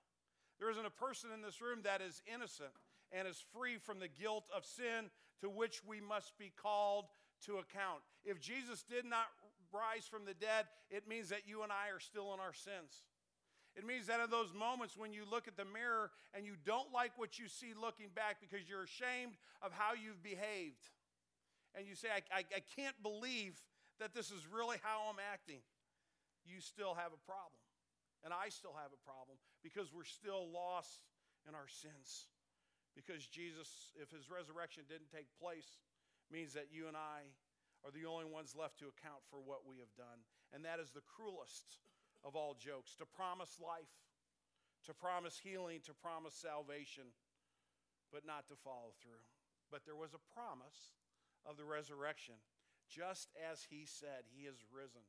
There 0.59 0.71
isn't 0.71 0.87
a 0.87 0.91
person 0.91 1.31
in 1.35 1.43
this 1.43 1.61
room 1.61 1.81
that 1.85 2.01
is 2.01 2.23
innocent 2.33 2.75
and 3.13 3.27
is 3.27 3.43
free 3.55 3.79
from 3.79 3.99
the 3.99 4.09
guilt 4.09 4.49
of 4.55 4.65
sin 4.65 5.11
to 5.41 5.49
which 5.49 5.83
we 5.87 6.01
must 6.01 6.37
be 6.37 6.53
called 6.61 7.07
to 7.47 7.59
account. 7.59 8.03
If 8.25 8.41
Jesus 8.41 8.83
did 8.83 9.05
not 9.05 9.27
rise 9.73 10.05
from 10.05 10.25
the 10.25 10.35
dead, 10.35 10.67
it 10.91 11.09
means 11.09 11.29
that 11.29 11.47
you 11.47 11.63
and 11.63 11.73
I 11.73 11.95
are 11.95 12.01
still 12.01 12.35
in 12.35 12.41
our 12.41 12.53
sins. 12.53 13.07
It 13.77 13.87
means 13.87 14.07
that 14.07 14.19
in 14.19 14.31
those 14.31 14.53
moments 14.53 14.97
when 14.97 15.13
you 15.13 15.23
look 15.31 15.47
at 15.47 15.57
the 15.57 15.65
mirror 15.65 16.11
and 16.35 16.45
you 16.45 16.55
don't 16.67 16.93
like 16.93 17.13
what 17.17 17.39
you 17.39 17.47
see 17.47 17.75
looking 17.81 18.09
back 18.15 18.39
because 18.41 18.69
you're 18.69 18.83
ashamed 18.83 19.39
of 19.63 19.71
how 19.73 19.93
you've 19.95 20.23
behaved, 20.23 20.83
and 21.79 21.87
you 21.87 21.95
say, 21.95 22.11
I, 22.11 22.43
I, 22.43 22.43
I 22.59 22.63
can't 22.75 22.99
believe 23.07 23.55
that 24.03 24.11
this 24.11 24.35
is 24.35 24.43
really 24.51 24.83
how 24.83 25.07
I'm 25.07 25.23
acting, 25.23 25.63
you 26.43 26.59
still 26.59 26.99
have 26.99 27.15
a 27.15 27.23
problem. 27.23 27.63
And 28.27 28.35
I 28.35 28.51
still 28.51 28.75
have 28.75 28.91
a 28.91 28.99
problem 29.07 29.39
because 29.63 29.95
we're 29.95 30.07
still 30.07 30.51
lost 30.51 31.07
in 31.47 31.55
our 31.55 31.71
sins. 31.71 32.27
Because 32.99 33.23
Jesus, 33.31 33.95
if 33.95 34.11
his 34.11 34.27
resurrection 34.27 34.83
didn't 34.91 35.15
take 35.15 35.31
place, 35.39 35.79
means 36.35 36.59
that 36.59 36.75
you 36.75 36.91
and 36.91 36.99
I 36.99 37.31
are 37.87 37.95
the 37.95 38.11
only 38.11 38.27
ones 38.27 38.59
left 38.59 38.83
to 38.83 38.91
account 38.91 39.23
for 39.31 39.39
what 39.39 39.63
we 39.63 39.79
have 39.79 39.95
done. 39.95 40.19
And 40.51 40.67
that 40.67 40.83
is 40.83 40.91
the 40.91 41.07
cruelest 41.07 41.79
of 42.27 42.35
all 42.35 42.59
jokes 42.59 42.99
to 42.99 43.07
promise 43.07 43.63
life, 43.63 43.95
to 44.91 44.93
promise 44.99 45.39
healing, 45.39 45.79
to 45.87 45.95
promise 45.95 46.35
salvation, 46.35 47.15
but 48.11 48.27
not 48.27 48.51
to 48.51 48.59
follow 48.67 48.99
through. 48.99 49.23
But 49.71 49.87
there 49.87 49.95
was 49.95 50.11
a 50.11 50.23
promise 50.35 50.99
of 51.49 51.57
the 51.57 51.65
resurrection, 51.65 52.35
just 52.89 53.29
as 53.51 53.67
he 53.71 53.85
said, 53.87 54.29
he 54.29 54.45
is 54.45 54.65
risen. 54.73 55.03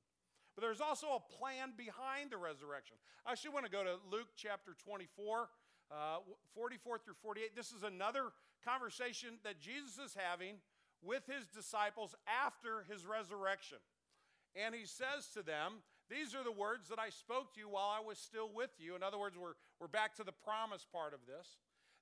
But 0.55 0.63
there's 0.63 0.81
also 0.81 1.07
a 1.19 1.37
plan 1.37 1.73
behind 1.77 2.31
the 2.31 2.37
resurrection. 2.37 2.97
I 3.25 3.31
actually 3.31 3.51
want 3.51 3.65
to 3.65 3.71
go 3.71 3.83
to 3.83 3.99
Luke 4.11 4.31
chapter 4.35 4.75
24 4.83 5.49
uh, 5.91 6.21
44 6.53 6.99
through 6.99 7.17
48. 7.21 7.55
This 7.55 7.71
is 7.71 7.83
another 7.83 8.29
conversation 8.63 9.41
that 9.43 9.59
Jesus 9.59 9.97
is 9.97 10.13
having 10.13 10.61
with 11.01 11.25
his 11.25 11.47
disciples 11.47 12.15
after 12.27 12.85
his 12.89 13.05
resurrection. 13.05 13.79
And 14.55 14.75
he 14.75 14.85
says 14.85 15.29
to 15.33 15.41
them, 15.41 15.81
These 16.09 16.35
are 16.35 16.43
the 16.43 16.53
words 16.53 16.89
that 16.89 16.99
I 16.99 17.09
spoke 17.09 17.53
to 17.53 17.59
you 17.59 17.69
while 17.69 17.89
I 17.89 18.05
was 18.05 18.17
still 18.17 18.49
with 18.53 18.71
you. 18.77 18.95
In 18.95 19.03
other 19.03 19.17
words, 19.17 19.37
we're, 19.37 19.57
we're 19.79 19.89
back 19.89 20.15
to 20.17 20.23
the 20.23 20.35
promise 20.45 20.85
part 20.85 21.13
of 21.13 21.25
this. 21.25 21.57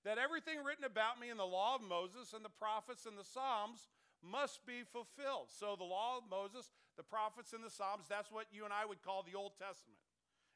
That 0.06 0.18
everything 0.18 0.64
written 0.64 0.86
about 0.86 1.20
me 1.20 1.30
in 1.30 1.38
the 1.38 1.48
law 1.48 1.76
of 1.76 1.82
Moses 1.82 2.34
and 2.34 2.44
the 2.44 2.54
prophets 2.60 3.06
and 3.06 3.18
the 3.18 3.28
Psalms 3.28 3.88
must 4.24 4.66
be 4.66 4.84
fulfilled. 4.92 5.50
So, 5.50 5.76
the 5.78 5.88
law 5.88 6.18
of 6.18 6.24
Moses, 6.30 6.72
the 6.98 7.04
prophets, 7.04 7.54
and 7.54 7.64
the 7.64 7.70
Psalms, 7.70 8.06
that's 8.10 8.32
what 8.32 8.48
you 8.52 8.66
and 8.66 8.74
I 8.74 8.86
would 8.86 9.02
call 9.02 9.24
the 9.24 9.38
Old 9.38 9.54
Testament. 9.58 10.00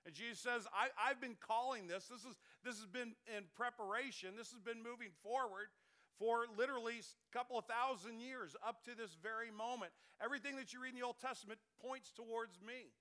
And 0.05 0.15
Jesus 0.15 0.39
says, 0.39 0.65
I, 0.73 0.89
have 1.13 1.21
been 1.21 1.37
calling 1.37 1.85
this. 1.85 2.09
This, 2.09 2.25
is, 2.25 2.33
this 2.65 2.81
has 2.81 2.89
been 2.89 3.13
in 3.29 3.45
preparation. 3.53 4.33
This 4.33 4.49
has 4.49 4.61
been 4.61 4.81
moving 4.81 5.13
forward 5.21 5.69
for 6.17 6.49
literally 6.57 7.01
a 7.01 7.31
couple 7.33 7.57
of 7.57 7.65
thousand 7.65 8.17
years 8.17 8.57
up 8.65 8.81
to 8.85 8.97
this 8.97 9.13
very 9.21 9.53
moment. 9.53 9.93
Everything 10.17 10.57
that 10.57 10.73
you 10.73 10.81
read 10.81 10.93
in 10.93 10.99
the 10.99 11.05
Old 11.05 11.21
Testament 11.21 11.61
points 11.77 12.09
towards 12.13 12.57
me. 12.61 12.93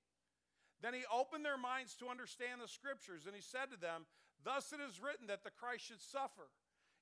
Then 0.80 0.96
he 0.96 1.04
opened 1.12 1.44
their 1.44 1.60
minds 1.60 1.96
to 2.00 2.08
understand 2.08 2.60
the 2.60 2.68
scriptures, 2.68 3.28
and 3.28 3.36
he 3.36 3.44
said 3.44 3.68
to 3.72 3.80
them, 3.80 4.08
Thus 4.44 4.72
it 4.72 4.80
is 4.80 5.00
written 5.00 5.28
that 5.28 5.44
the 5.44 5.52
Christ 5.52 5.84
should 5.84 6.00
suffer, 6.00 6.48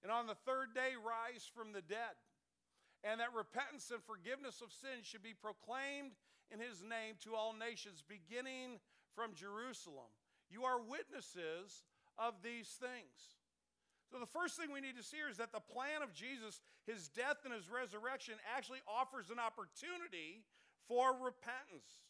and 0.03 0.11
on 0.11 0.27
the 0.27 0.35
third 0.35 0.75
day 0.75 0.99
rise 0.99 1.47
from 1.47 1.71
the 1.71 1.83
dead, 1.83 2.19
and 3.05 3.21
that 3.21 3.35
repentance 3.35 3.91
and 3.91 4.03
forgiveness 4.03 4.61
of 4.61 4.75
sins 4.75 5.07
should 5.07 5.23
be 5.23 5.35
proclaimed 5.35 6.19
in 6.51 6.59
his 6.59 6.83
name 6.83 7.15
to 7.23 7.35
all 7.35 7.55
nations, 7.55 8.03
beginning 8.03 8.81
from 9.15 9.35
Jerusalem. 9.35 10.11
You 10.51 10.65
are 10.65 10.81
witnesses 10.81 11.85
of 12.17 12.41
these 12.43 12.75
things. 12.81 13.39
So, 14.09 14.17
the 14.17 14.27
first 14.27 14.57
thing 14.57 14.73
we 14.73 14.81
need 14.81 14.97
to 14.97 15.05
see 15.05 15.21
is 15.21 15.37
that 15.37 15.53
the 15.53 15.61
plan 15.61 16.01
of 16.01 16.17
Jesus, 16.17 16.65
his 16.89 17.13
death 17.13 17.45
and 17.45 17.53
his 17.53 17.69
resurrection, 17.69 18.41
actually 18.49 18.81
offers 18.89 19.29
an 19.29 19.37
opportunity 19.37 20.49
for 20.89 21.13
repentance. 21.13 22.09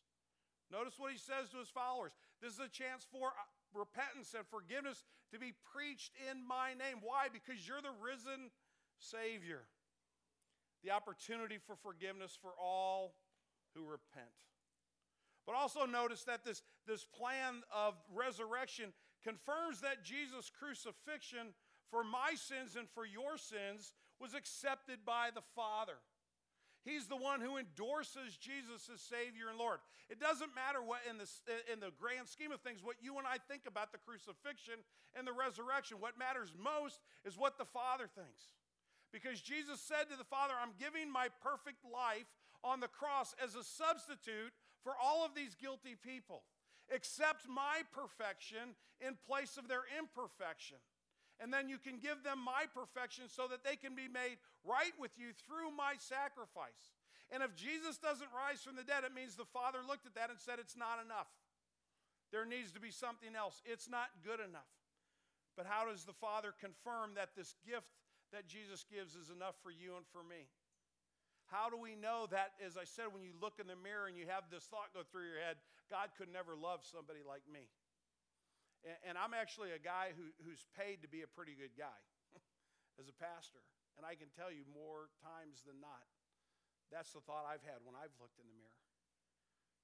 Notice 0.71 0.95
what 0.95 1.11
he 1.11 1.19
says 1.19 1.51
to 1.51 1.59
his 1.59 1.69
followers. 1.69 2.15
This 2.39 2.55
is 2.55 2.63
a 2.63 2.71
chance 2.71 3.03
for 3.11 3.35
uh, 3.35 3.51
repentance 3.75 4.31
and 4.37 4.47
forgiveness 4.47 5.03
to 5.35 5.43
be 5.43 5.53
preached 5.75 6.15
in 6.31 6.47
my 6.47 6.71
name. 6.79 7.03
Why? 7.03 7.27
Because 7.33 7.67
you're 7.67 7.83
the 7.83 7.97
risen 7.99 8.55
Savior. 9.03 9.67
The 10.85 10.91
opportunity 10.91 11.59
for 11.59 11.77
forgiveness 11.77 12.39
for 12.41 12.53
all 12.61 13.15
who 13.75 13.85
repent. 13.85 14.27
But 15.47 15.57
also 15.57 15.87
notice 15.87 16.25
that 16.25 16.45
this, 16.45 16.63
this 16.87 17.05
plan 17.05 17.63
of 17.75 17.95
resurrection 18.15 18.93
confirms 19.25 19.81
that 19.81 20.05
Jesus' 20.05 20.51
crucifixion 20.51 21.55
for 21.91 22.05
my 22.05 22.35
sins 22.37 22.77
and 22.77 22.89
for 22.91 23.07
your 23.07 23.39
sins 23.39 23.95
was 24.21 24.35
accepted 24.35 24.99
by 25.07 25.31
the 25.35 25.43
Father. 25.57 25.97
He's 26.85 27.07
the 27.07 27.17
one 27.17 27.41
who 27.41 27.57
endorses 27.57 28.37
Jesus 28.37 28.89
as 28.93 29.01
Savior 29.01 29.49
and 29.51 29.59
Lord. 29.59 29.81
It 30.09 30.21
doesn't 30.21 30.55
matter 30.55 30.81
what, 30.81 31.01
in 31.09 31.19
the, 31.19 31.29
in 31.73 31.81
the 31.81 31.93
grand 31.99 32.29
scheme 32.29 32.53
of 32.53 32.61
things, 32.61 32.81
what 32.83 32.97
you 33.01 33.19
and 33.19 33.27
I 33.27 33.37
think 33.49 33.63
about 33.67 33.93
the 33.93 33.99
crucifixion 33.99 34.81
and 35.17 35.27
the 35.27 35.33
resurrection. 35.33 35.99
What 36.01 36.19
matters 36.19 36.53
most 36.57 37.01
is 37.25 37.37
what 37.37 37.59
the 37.59 37.67
Father 37.67 38.09
thinks. 38.09 38.57
Because 39.13 39.41
Jesus 39.41 39.81
said 39.81 40.11
to 40.11 40.17
the 40.17 40.29
Father, 40.29 40.55
I'm 40.55 40.77
giving 40.79 41.11
my 41.11 41.29
perfect 41.43 41.85
life 41.85 42.29
on 42.63 42.81
the 42.81 42.93
cross 42.93 43.35
as 43.43 43.55
a 43.55 43.65
substitute 43.65 44.53
for 44.85 44.93
all 45.01 45.25
of 45.25 45.35
these 45.35 45.55
guilty 45.55 45.97
people. 45.97 46.43
Accept 46.93 47.49
my 47.49 47.85
perfection 47.93 48.77
in 49.01 49.17
place 49.27 49.57
of 49.57 49.69
their 49.69 49.85
imperfection. 49.97 50.79
And 51.41 51.55
then 51.55 51.69
you 51.69 51.79
can 51.79 52.03
give 52.03 52.25
them 52.27 52.43
my 52.43 52.67
perfection 52.75 53.31
so 53.31 53.47
that 53.49 53.63
they 53.63 53.77
can 53.77 53.95
be 53.95 54.11
made 54.11 54.43
right 54.67 54.93
with 54.99 55.15
you 55.17 55.31
through 55.47 55.71
my 55.71 55.95
sacrifice. 55.97 56.97
And 57.31 57.45
if 57.45 57.55
Jesus 57.55 57.99
doesn't 58.01 58.33
rise 58.35 58.65
from 58.65 58.75
the 58.75 58.83
dead, 58.83 59.05
it 59.05 59.15
means 59.15 59.37
the 59.37 59.47
Father 59.47 59.79
looked 59.87 60.09
at 60.09 60.17
that 60.17 60.31
and 60.31 60.41
said, 60.41 60.59
It's 60.59 60.77
not 60.77 60.99
enough. 61.05 61.31
There 62.33 62.45
needs 62.45 62.73
to 62.73 62.81
be 62.81 62.91
something 62.91 63.37
else. 63.37 63.63
It's 63.65 63.89
not 63.89 64.11
good 64.25 64.41
enough. 64.41 64.69
But 65.57 65.67
how 65.67 65.87
does 65.87 66.05
the 66.05 66.17
Father 66.17 66.53
confirm 66.59 67.15
that 67.15 67.37
this 67.37 67.55
gift 67.65 67.89
that 68.33 68.47
Jesus 68.47 68.85
gives 68.85 69.17
is 69.17 69.31
enough 69.31 69.57
for 69.63 69.71
you 69.71 69.97
and 69.97 70.05
for 70.13 70.23
me? 70.23 70.49
How 71.49 71.73
do 71.73 71.81
we 71.81 71.97
know 71.97 72.29
that, 72.29 72.53
as 72.61 72.77
I 72.77 72.85
said, 72.85 73.09
when 73.09 73.25
you 73.25 73.33
look 73.41 73.57
in 73.57 73.65
the 73.65 73.79
mirror 73.79 74.05
and 74.05 74.21
you 74.21 74.29
have 74.29 74.53
this 74.53 74.69
thought 74.69 74.93
go 74.93 75.01
through 75.01 75.33
your 75.33 75.41
head, 75.41 75.57
God 75.89 76.13
could 76.13 76.29
never 76.29 76.53
love 76.53 76.85
somebody 76.85 77.25
like 77.25 77.49
me? 77.49 77.73
And, 78.85 79.13
and 79.13 79.15
I'm 79.17 79.33
actually 79.33 79.73
a 79.73 79.81
guy 79.81 80.13
who, 80.13 80.29
who's 80.45 80.69
paid 80.77 81.01
to 81.01 81.09
be 81.09 81.25
a 81.25 81.31
pretty 81.31 81.57
good 81.57 81.73
guy 81.73 81.99
as 83.01 83.09
a 83.09 83.17
pastor. 83.17 83.65
And 83.97 84.05
I 84.05 84.13
can 84.13 84.29
tell 84.37 84.53
you 84.53 84.69
more 84.69 85.09
times 85.25 85.65
than 85.65 85.81
not, 85.81 86.05
that's 86.93 87.17
the 87.17 87.25
thought 87.25 87.49
I've 87.49 87.65
had 87.65 87.81
when 87.83 87.97
I've 87.97 88.13
looked 88.21 88.37
in 88.37 88.47
the 88.47 88.57
mirror. 88.61 88.85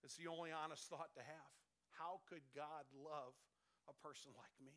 It's 0.05 0.21
the 0.21 0.29
only 0.29 0.53
honest 0.53 0.85
thought 0.93 1.17
to 1.17 1.25
have. 1.25 1.53
How 1.97 2.21
could 2.29 2.45
God 2.53 2.85
love 2.93 3.33
a 3.89 3.95
person 4.05 4.37
like 4.37 4.53
me? 4.61 4.77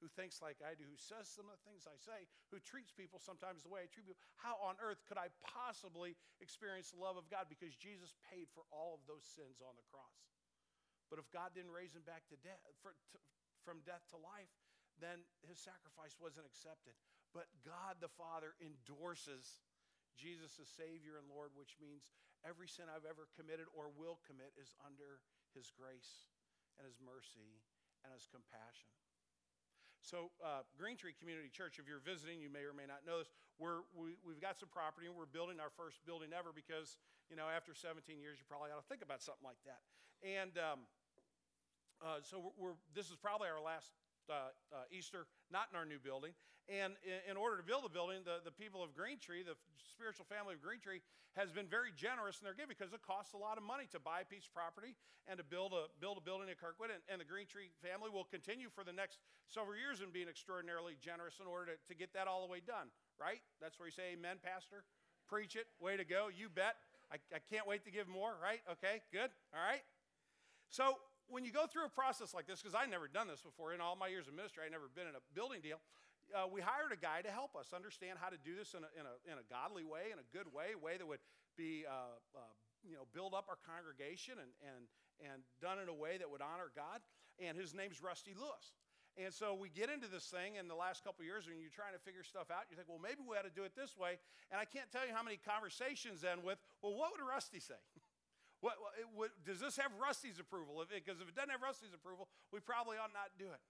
Who 0.00 0.08
thinks 0.08 0.40
like 0.40 0.58
I 0.64 0.72
do, 0.72 0.88
who 0.88 0.96
says 0.96 1.28
some 1.28 1.46
of 1.46 1.54
the 1.60 1.64
things 1.68 1.84
I 1.84 1.96
say, 2.00 2.24
who 2.48 2.58
treats 2.60 2.90
people 2.90 3.20
sometimes 3.20 3.62
the 3.62 3.72
way 3.72 3.84
I 3.84 3.88
treat 3.92 4.08
people. 4.08 4.24
How 4.40 4.56
on 4.64 4.80
earth 4.80 5.04
could 5.04 5.20
I 5.20 5.28
possibly 5.44 6.16
experience 6.40 6.90
the 6.90 7.00
love 7.00 7.20
of 7.20 7.28
God? 7.28 7.52
Because 7.52 7.76
Jesus 7.76 8.16
paid 8.32 8.48
for 8.52 8.64
all 8.72 8.96
of 8.96 9.04
those 9.04 9.24
sins 9.24 9.60
on 9.60 9.76
the 9.76 9.86
cross. 9.92 10.20
But 11.12 11.20
if 11.20 11.28
God 11.28 11.52
didn't 11.52 11.76
raise 11.76 11.92
him 11.92 12.06
back 12.08 12.24
to 12.32 12.38
death, 12.40 12.62
for, 12.80 12.96
to, 13.12 13.18
from 13.60 13.84
death 13.84 14.02
to 14.14 14.18
life, 14.18 14.50
then 14.98 15.26
his 15.44 15.60
sacrifice 15.60 16.16
wasn't 16.16 16.48
accepted. 16.48 16.96
But 17.36 17.50
God 17.62 18.00
the 18.00 18.10
Father 18.10 18.56
endorses 18.58 19.60
Jesus 20.16 20.58
as 20.58 20.70
Savior 20.70 21.18
and 21.20 21.26
Lord, 21.30 21.52
which 21.54 21.78
means 21.78 22.14
every 22.46 22.70
sin 22.70 22.88
I've 22.88 23.06
ever 23.06 23.30
committed 23.34 23.68
or 23.74 23.90
will 23.92 24.22
commit 24.24 24.54
is 24.56 24.72
under 24.80 25.20
his 25.52 25.70
grace 25.74 26.30
and 26.78 26.86
his 26.86 27.02
mercy 27.02 27.60
and 28.06 28.14
his 28.14 28.30
compassion. 28.30 28.90
So, 30.00 30.32
uh, 30.40 30.64
Green 30.80 30.96
Tree 30.96 31.12
Community 31.12 31.52
Church, 31.52 31.76
if 31.76 31.84
you're 31.84 32.00
visiting, 32.00 32.40
you 32.40 32.48
may 32.48 32.64
or 32.64 32.72
may 32.72 32.88
not 32.88 33.04
know 33.04 33.20
this. 33.20 33.28
We're, 33.60 33.84
we, 33.92 34.16
we've 34.24 34.40
got 34.40 34.56
some 34.56 34.72
property 34.72 35.04
and 35.04 35.12
we're 35.12 35.28
building 35.28 35.60
our 35.60 35.68
first 35.76 36.00
building 36.08 36.32
ever 36.32 36.56
because, 36.56 36.96
you 37.28 37.36
know, 37.36 37.44
after 37.44 37.76
17 37.76 38.00
years, 38.16 38.40
you 38.40 38.48
probably 38.48 38.72
ought 38.72 38.80
to 38.80 38.88
think 38.88 39.04
about 39.04 39.20
something 39.20 39.44
like 39.44 39.60
that. 39.68 39.84
And 40.24 40.56
um, 40.56 40.80
uh, 42.00 42.24
so, 42.24 42.40
we're, 42.40 42.72
we're, 42.72 42.78
this 42.96 43.12
is 43.12 43.16
probably 43.20 43.52
our 43.52 43.60
last 43.60 43.92
uh, 44.30 44.54
uh, 44.72 44.86
Easter, 44.94 45.26
not 45.50 45.68
in 45.68 45.76
our 45.76 45.84
new 45.84 45.98
building. 45.98 46.32
And 46.70 46.94
in, 47.02 47.34
in, 47.34 47.36
order 47.36 47.58
to 47.58 47.66
build 47.66 47.82
the 47.82 47.90
building, 47.90 48.22
the, 48.22 48.38
the 48.46 48.54
people 48.54 48.78
of 48.78 48.94
Green 48.94 49.18
Tree, 49.18 49.42
the 49.42 49.58
spiritual 49.90 50.22
family 50.30 50.54
of 50.54 50.62
Green 50.62 50.78
Tree, 50.78 51.02
has 51.34 51.50
been 51.50 51.66
very 51.66 51.90
generous 51.90 52.38
in 52.38 52.46
their 52.46 52.54
giving 52.54 52.70
because 52.70 52.94
it 52.94 53.02
costs 53.02 53.34
a 53.34 53.40
lot 53.40 53.58
of 53.58 53.66
money 53.66 53.90
to 53.90 53.98
buy 53.98 54.22
a 54.22 54.28
piece 54.28 54.46
of 54.46 54.54
property 54.54 54.94
and 55.26 55.34
to 55.38 55.46
build 55.46 55.74
a, 55.74 55.90
build 55.98 56.18
a 56.18 56.22
building 56.22 56.46
at 56.46 56.62
Kirkwood. 56.62 56.94
And, 56.94 57.02
and 57.10 57.18
the 57.18 57.26
Green 57.26 57.50
Tree 57.50 57.74
family 57.82 58.06
will 58.06 58.26
continue 58.26 58.70
for 58.70 58.86
the 58.86 58.94
next 58.94 59.18
several 59.50 59.74
years 59.74 59.98
in 59.98 60.14
being 60.14 60.30
extraordinarily 60.30 60.94
generous 61.02 61.42
in 61.42 61.50
order 61.50 61.74
to, 61.74 61.76
to 61.90 61.94
get 61.98 62.14
that 62.14 62.30
all 62.30 62.46
the 62.46 62.50
way 62.50 62.62
done, 62.62 62.86
right? 63.18 63.42
That's 63.58 63.74
where 63.78 63.90
you 63.90 63.94
say, 63.94 64.14
Amen, 64.14 64.38
Pastor. 64.38 64.86
Preach 65.26 65.54
it. 65.58 65.66
Way 65.82 65.98
to 65.98 66.06
go. 66.06 66.30
You 66.30 66.50
bet. 66.50 66.78
I, 67.10 67.18
I 67.34 67.42
can't 67.50 67.66
wait 67.66 67.82
to 67.86 67.90
give 67.90 68.06
more, 68.06 68.34
right? 68.42 68.62
Okay, 68.78 69.02
good. 69.10 69.30
All 69.50 69.62
right. 69.62 69.82
So 70.70 71.02
when 71.30 71.46
you 71.46 71.54
go 71.54 71.66
through 71.66 71.86
a 71.86 71.94
process 71.94 72.34
like 72.34 72.46
this, 72.46 72.60
because 72.60 72.74
I've 72.74 72.90
never 72.90 73.06
done 73.06 73.30
this 73.30 73.40
before 73.40 73.72
in 73.72 73.80
all 73.80 73.94
my 73.94 74.10
years 74.10 74.26
of 74.26 74.34
ministry, 74.34 74.66
I've 74.66 74.74
never 74.74 74.90
been 74.90 75.06
in 75.06 75.14
a 75.14 75.24
building 75.34 75.62
deal. 75.62 75.78
Uh, 76.30 76.46
we 76.46 76.60
hired 76.60 76.94
a 76.94 76.98
guy 76.98 77.22
to 77.22 77.30
help 77.30 77.54
us 77.58 77.74
understand 77.74 78.18
how 78.18 78.30
to 78.30 78.38
do 78.38 78.54
this 78.54 78.74
in 78.74 78.82
a, 78.86 78.90
in 78.94 79.06
a, 79.06 79.14
in 79.26 79.36
a 79.38 79.46
godly 79.50 79.82
way, 79.82 80.14
in 80.14 80.18
a 80.18 80.26
good 80.30 80.46
way, 80.50 80.74
a 80.74 80.78
way 80.78 80.98
that 80.98 81.06
would 81.06 81.22
be, 81.58 81.86
uh, 81.86 82.18
uh, 82.34 82.54
you 82.86 82.94
know, 82.94 83.06
build 83.14 83.34
up 83.34 83.50
our 83.50 83.58
congregation 83.66 84.38
and, 84.38 84.52
and, 84.62 84.82
and 85.26 85.42
done 85.58 85.82
in 85.82 85.90
a 85.90 85.94
way 85.94 86.18
that 86.18 86.30
would 86.30 86.42
honor 86.42 86.70
God. 86.74 87.02
And 87.42 87.58
his 87.58 87.74
name's 87.74 87.98
Rusty 87.98 88.34
Lewis. 88.36 88.78
And 89.18 89.34
so 89.34 89.58
we 89.58 89.68
get 89.68 89.90
into 89.90 90.06
this 90.06 90.30
thing 90.30 90.54
in 90.54 90.68
the 90.68 90.78
last 90.78 91.02
couple 91.02 91.24
years, 91.26 91.50
and 91.50 91.58
you're 91.58 91.74
trying 91.74 91.98
to 91.98 92.02
figure 92.06 92.22
stuff 92.22 92.46
out. 92.48 92.70
You 92.70 92.76
think, 92.78 92.86
well, 92.86 93.02
maybe 93.02 93.26
we 93.26 93.34
ought 93.34 93.48
to 93.48 93.50
do 93.50 93.66
it 93.66 93.74
this 93.74 93.98
way. 93.98 94.22
And 94.54 94.60
I 94.60 94.64
can't 94.64 94.86
tell 94.94 95.02
you 95.02 95.12
how 95.12 95.26
many 95.26 95.36
conversations 95.36 96.22
then 96.22 96.46
with, 96.46 96.62
well, 96.78 96.94
what 96.94 97.10
would 97.12 97.24
Rusty 97.26 97.58
say? 97.58 97.80
What, 98.60 98.76
what, 99.16 99.32
does 99.44 99.60
this 99.60 99.80
have 99.80 99.88
Rusty's 99.96 100.36
approval? 100.36 100.84
Because 100.84 101.16
if, 101.16 101.28
if 101.28 101.32
it 101.32 101.36
doesn't 101.36 101.52
have 101.52 101.64
Rusty's 101.64 101.96
approval, 101.96 102.28
we 102.52 102.60
probably 102.60 103.00
ought 103.00 103.12
not 103.16 103.32
do 103.40 103.48
it. 103.48 103.62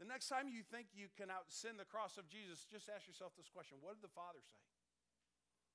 The 0.00 0.08
next 0.08 0.26
time 0.32 0.50
you 0.50 0.64
think 0.66 0.90
you 0.96 1.12
can 1.14 1.28
out 1.30 1.52
sin 1.52 1.76
the 1.78 1.86
cross 1.86 2.18
of 2.18 2.26
Jesus, 2.26 2.66
just 2.66 2.90
ask 2.90 3.06
yourself 3.06 3.36
this 3.36 3.52
question 3.52 3.78
What 3.84 4.00
did 4.00 4.02
the 4.02 4.16
Father 4.16 4.42
say? 4.42 4.64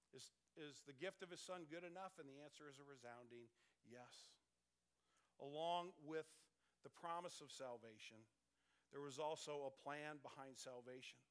Is, 0.10 0.34
is 0.58 0.82
the 0.89 0.98
gift 0.98 1.22
of 1.22 1.30
his 1.30 1.39
Son 1.39 1.69
good 1.69 1.86
enough? 1.86 2.17
And 2.17 2.26
the 2.26 2.41
answer 2.41 2.65
is 2.65 2.82
a 2.82 2.86
resounding 2.89 3.48
yes. 3.86 4.34
Along 5.39 5.93
with 6.02 6.26
the 6.82 6.89
promise 6.89 7.39
of 7.39 7.54
salvation, 7.54 8.26
there 8.91 9.06
was 9.06 9.22
also 9.22 9.69
a 9.69 9.74
plan 9.86 10.17
behind 10.26 10.58
salvation. 10.58 11.22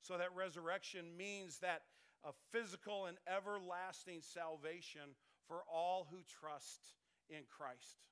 So 0.00 0.16
that 0.16 0.30
resurrection 0.34 1.18
means 1.18 1.58
that 1.58 1.82
a 2.24 2.30
physical 2.54 3.06
and 3.06 3.18
everlasting 3.26 4.22
salvation 4.22 5.18
for 5.46 5.62
all 5.72 6.06
who 6.10 6.18
trust 6.40 6.94
in 7.28 7.44
Christ. 7.48 8.08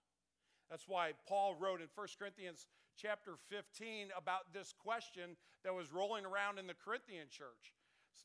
That's 0.71 0.87
why 0.87 1.13
Paul 1.29 1.57
wrote 1.59 1.81
in 1.81 1.89
1 1.95 2.07
Corinthians 2.19 2.67
chapter 2.97 3.35
15 3.49 4.09
about 4.17 4.53
this 4.53 4.73
question 4.73 5.37
that 5.65 5.75
was 5.75 5.93
rolling 5.93 6.25
around 6.25 6.59
in 6.59 6.67
the 6.67 6.79
Corinthian 6.79 7.27
church. 7.29 7.75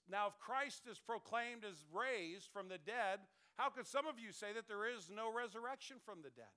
Now, 0.10 0.28
if 0.28 0.38
Christ 0.38 0.84
is 0.89 1.00
proclaimed 1.00 1.65
as 1.65 1.86
raised 1.89 2.50
from 2.54 2.70
the 2.70 2.78
dead, 2.78 3.26
how 3.58 3.70
could 3.70 3.88
some 3.88 4.06
of 4.06 4.20
you 4.20 4.32
say 4.32 4.54
that 4.54 4.68
there 4.68 4.86
is 4.86 5.10
no 5.10 5.34
resurrection 5.34 5.98
from 6.06 6.22
the 6.22 6.30
dead? 6.30 6.54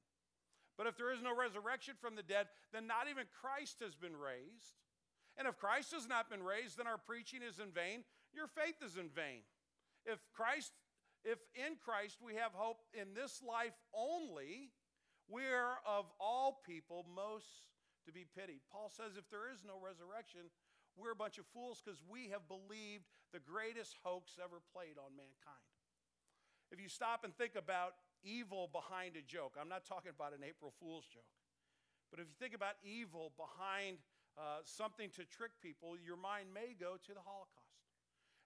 But 0.77 0.87
if 0.87 0.97
there 0.97 1.11
is 1.11 1.23
no 1.23 1.35
resurrection 1.35 1.95
from 2.01 2.15
the 2.15 2.23
dead, 2.23 2.47
then 2.73 2.87
not 2.87 3.09
even 3.11 3.25
Christ 3.41 3.81
has 3.81 3.95
been 3.95 4.17
raised. 4.17 4.77
And 5.39 5.49
if 5.49 5.57
Christ 5.57 5.93
has 5.95 6.07
not 6.07 6.29
been 6.29 6.43
raised, 6.43 6.77
then 6.77 6.87
our 6.87 6.99
preaching 6.99 7.41
is 7.43 7.59
in 7.59 7.71
vain, 7.71 8.05
your 8.35 8.47
faith 8.47 8.83
is 8.85 8.97
in 8.97 9.09
vain. 9.09 9.43
If 10.05 10.19
Christ 10.35 10.73
if 11.29 11.45
in 11.53 11.77
Christ 11.77 12.25
we 12.25 12.41
have 12.41 12.57
hope 12.57 12.81
in 12.97 13.13
this 13.13 13.45
life 13.45 13.77
only, 13.93 14.73
we 15.29 15.45
are 15.45 15.77
of 15.85 16.09
all 16.17 16.65
people 16.65 17.05
most 17.05 17.69
to 18.09 18.13
be 18.13 18.25
pitied. 18.25 18.65
Paul 18.73 18.89
says 18.89 19.21
if 19.21 19.29
there 19.29 19.53
is 19.53 19.61
no 19.61 19.77
resurrection, 19.77 20.49
we're 20.97 21.13
a 21.13 21.21
bunch 21.21 21.37
of 21.37 21.45
fools 21.53 21.85
because 21.85 22.01
we 22.09 22.33
have 22.33 22.49
believed 22.49 23.05
the 23.37 23.45
greatest 23.45 24.01
hoax 24.01 24.41
ever 24.41 24.65
played 24.73 24.97
on 24.97 25.13
mankind. 25.21 25.69
If 26.73 26.81
you 26.81 26.89
stop 26.89 27.29
and 27.29 27.37
think 27.37 27.61
about 27.61 28.01
evil 28.25 28.73
behind 28.73 29.21
a 29.21 29.23
joke, 29.23 29.61
I'm 29.61 29.69
not 29.69 29.85
talking 29.85 30.17
about 30.17 30.33
an 30.33 30.41
April 30.41 30.73
Fool's 30.81 31.05
joke, 31.13 31.29
but 32.09 32.21
if 32.21 32.25
you 32.25 32.37
think 32.41 32.57
about 32.57 32.81
evil 32.81 33.37
behind 33.37 34.01
uh, 34.41 34.65
something 34.65 35.13
to 35.21 35.29
trick 35.29 35.53
people, 35.61 36.01
your 36.01 36.17
mind 36.17 36.49
may 36.57 36.73
go 36.73 36.97
to 36.97 37.13
the 37.13 37.21
Holocaust. 37.21 37.68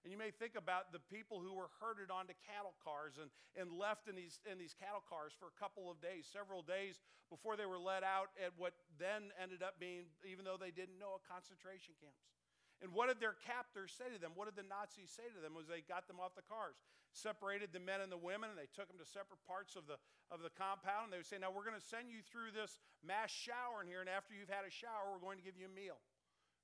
And 0.03 0.11
you 0.11 0.19
may 0.19 0.35
think 0.35 0.59
about 0.59 0.91
the 0.91 0.99
people 0.99 1.39
who 1.39 1.55
were 1.55 1.71
herded 1.79 2.11
onto 2.11 2.35
cattle 2.43 2.75
cars 2.83 3.15
and, 3.23 3.31
and 3.55 3.71
left 3.71 4.11
in 4.11 4.19
these, 4.19 4.43
in 4.43 4.59
these 4.59 4.75
cattle 4.75 4.99
cars 5.07 5.31
for 5.31 5.47
a 5.47 5.55
couple 5.55 5.87
of 5.87 6.03
days, 6.03 6.27
several 6.27 6.59
days 6.59 6.99
before 7.31 7.55
they 7.55 7.63
were 7.63 7.79
let 7.79 8.03
out 8.03 8.35
at 8.35 8.51
what 8.59 8.75
then 8.99 9.31
ended 9.39 9.63
up 9.63 9.79
being, 9.79 10.11
even 10.27 10.43
though 10.43 10.59
they 10.59 10.75
didn't 10.75 10.99
know, 10.99 11.15
a 11.15 11.23
concentration 11.23 11.95
camps. 12.03 12.19
And 12.83 12.91
what 12.91 13.07
did 13.07 13.23
their 13.23 13.39
captors 13.39 13.95
say 13.95 14.11
to 14.11 14.19
them? 14.19 14.35
What 14.35 14.51
did 14.51 14.59
the 14.59 14.67
Nazis 14.67 15.07
say 15.07 15.23
to 15.31 15.39
them 15.39 15.55
as 15.55 15.71
they 15.71 15.79
got 15.87 16.03
them 16.11 16.19
off 16.19 16.35
the 16.35 16.43
cars? 16.43 16.75
Separated 17.15 17.71
the 17.71 17.79
men 17.79 18.03
and 18.03 18.11
the 18.11 18.19
women, 18.19 18.51
and 18.51 18.59
they 18.59 18.67
took 18.75 18.91
them 18.91 18.99
to 18.99 19.07
separate 19.07 19.39
parts 19.47 19.79
of 19.79 19.87
the, 19.87 19.95
of 20.27 20.43
the 20.43 20.51
compound. 20.51 21.07
And 21.07 21.11
they 21.15 21.21
would 21.23 21.29
say, 21.29 21.39
Now 21.39 21.47
we're 21.47 21.63
going 21.63 21.79
to 21.79 21.89
send 21.93 22.11
you 22.11 22.19
through 22.19 22.51
this 22.51 22.83
mass 22.99 23.31
shower 23.31 23.79
in 23.79 23.87
here, 23.87 24.03
and 24.03 24.11
after 24.11 24.35
you've 24.35 24.51
had 24.51 24.67
a 24.67 24.73
shower, 24.73 25.15
we're 25.15 25.23
going 25.23 25.39
to 25.39 25.45
give 25.47 25.55
you 25.55 25.71
a 25.71 25.71
meal. 25.71 25.95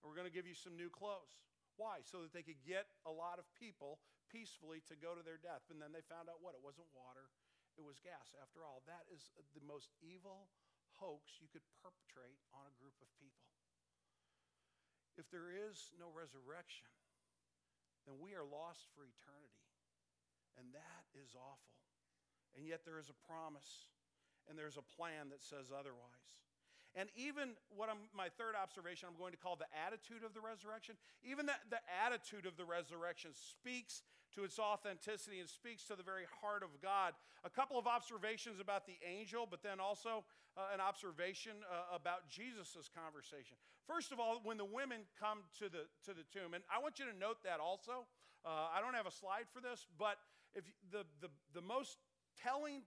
And 0.03 0.11
we're 0.11 0.17
going 0.19 0.27
to 0.27 0.33
give 0.33 0.43
you 0.43 0.57
some 0.59 0.75
new 0.75 0.91
clothes. 0.91 1.39
Why? 1.79 2.03
So 2.03 2.27
that 2.27 2.35
they 2.35 2.43
could 2.43 2.59
get 2.67 2.91
a 3.07 3.13
lot 3.13 3.39
of 3.39 3.47
people 3.55 4.03
peacefully 4.27 4.83
to 4.91 4.99
go 4.99 5.15
to 5.15 5.23
their 5.23 5.39
death. 5.39 5.63
And 5.71 5.79
then 5.79 5.95
they 5.95 6.03
found 6.03 6.27
out 6.27 6.43
what? 6.43 6.53
It 6.53 6.61
wasn't 6.61 6.91
water, 6.91 7.31
it 7.79 7.83
was 7.87 8.03
gas. 8.03 8.35
After 8.35 8.67
all, 8.67 8.83
that 8.91 9.07
is 9.07 9.31
the 9.55 9.63
most 9.63 9.95
evil 10.03 10.51
hoax 10.99 11.39
you 11.39 11.47
could 11.47 11.63
perpetrate 11.79 12.43
on 12.51 12.67
a 12.67 12.75
group 12.75 12.99
of 12.99 13.07
people. 13.15 13.47
If 15.15 15.31
there 15.31 15.55
is 15.55 15.95
no 15.95 16.11
resurrection, 16.11 16.91
then 18.03 18.19
we 18.19 18.35
are 18.35 18.43
lost 18.43 18.91
for 18.91 19.07
eternity. 19.07 19.63
And 20.59 20.75
that 20.75 21.03
is 21.15 21.31
awful. 21.39 21.79
And 22.59 22.67
yet 22.67 22.83
there 22.83 22.99
is 22.99 23.07
a 23.07 23.19
promise 23.23 23.87
and 24.51 24.57
there's 24.57 24.75
a 24.75 24.87
plan 24.97 25.31
that 25.31 25.39
says 25.39 25.71
otherwise. 25.71 26.31
And 26.99 27.07
even 27.15 27.55
what 27.71 27.87
I'm, 27.87 28.11
my 28.11 28.27
third 28.35 28.59
observation, 28.59 29.07
I'm 29.07 29.15
going 29.15 29.31
to 29.31 29.39
call 29.39 29.55
the 29.55 29.71
attitude 29.71 30.27
of 30.27 30.35
the 30.35 30.43
resurrection, 30.43 30.99
even 31.23 31.47
that 31.47 31.63
the 31.71 31.79
attitude 31.87 32.43
of 32.43 32.59
the 32.59 32.67
resurrection 32.67 33.31
speaks 33.31 34.03
to 34.35 34.43
its 34.43 34.59
authenticity 34.59 35.39
and 35.39 35.47
speaks 35.47 35.87
to 35.87 35.95
the 35.95 36.03
very 36.03 36.27
heart 36.43 36.59
of 36.59 36.75
God. 36.83 37.15
A 37.47 37.49
couple 37.49 37.79
of 37.79 37.87
observations 37.87 38.59
about 38.59 38.83
the 38.83 38.99
angel, 38.99 39.47
but 39.47 39.63
then 39.63 39.79
also 39.79 40.27
uh, 40.59 40.75
an 40.75 40.83
observation 40.83 41.63
uh, 41.71 41.95
about 41.95 42.27
Jesus' 42.27 42.91
conversation. 42.91 43.55
First 43.87 44.11
of 44.11 44.19
all, 44.19 44.43
when 44.43 44.59
the 44.59 44.67
women 44.67 45.07
come 45.15 45.47
to 45.63 45.71
the, 45.71 45.87
to 46.03 46.11
the 46.11 46.27
tomb, 46.35 46.51
and 46.51 46.67
I 46.67 46.83
want 46.83 46.99
you 46.99 47.07
to 47.07 47.15
note 47.15 47.47
that 47.47 47.63
also. 47.63 48.03
Uh, 48.43 48.71
I 48.75 48.83
don't 48.83 48.95
have 48.95 49.07
a 49.07 49.11
slide 49.11 49.47
for 49.51 49.63
this, 49.63 49.87
but 49.95 50.19
if 50.51 50.63
the, 50.91 51.07
the, 51.23 51.31
the 51.55 51.63
most 51.63 51.99
telling 52.43 52.83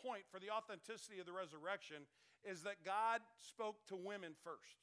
point 0.00 0.24
for 0.32 0.40
the 0.40 0.48
authenticity 0.48 1.20
of 1.20 1.26
the 1.28 1.32
resurrection 1.32 2.08
is 2.44 2.62
that 2.62 2.84
God 2.84 3.20
spoke 3.38 3.76
to 3.88 3.96
women 3.96 4.32
first 4.44 4.80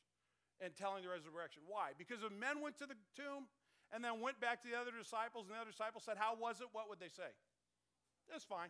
in 0.63 0.71
telling 0.73 1.03
the 1.03 1.09
resurrection. 1.09 1.63
Why? 1.67 1.91
Because 1.97 2.23
if 2.23 2.31
men 2.33 2.61
went 2.61 2.77
to 2.79 2.85
the 2.85 2.97
tomb 3.15 3.45
and 3.93 4.03
then 4.03 4.19
went 4.21 4.39
back 4.39 4.61
to 4.63 4.67
the 4.67 4.77
other 4.77 4.91
disciples, 4.91 5.47
and 5.47 5.55
the 5.55 5.61
other 5.61 5.71
disciples 5.71 6.03
said, 6.03 6.17
How 6.17 6.35
was 6.35 6.61
it? 6.61 6.67
What 6.71 6.89
would 6.89 6.99
they 6.99 7.09
say? 7.09 7.29
It's 8.33 8.43
fine. 8.43 8.69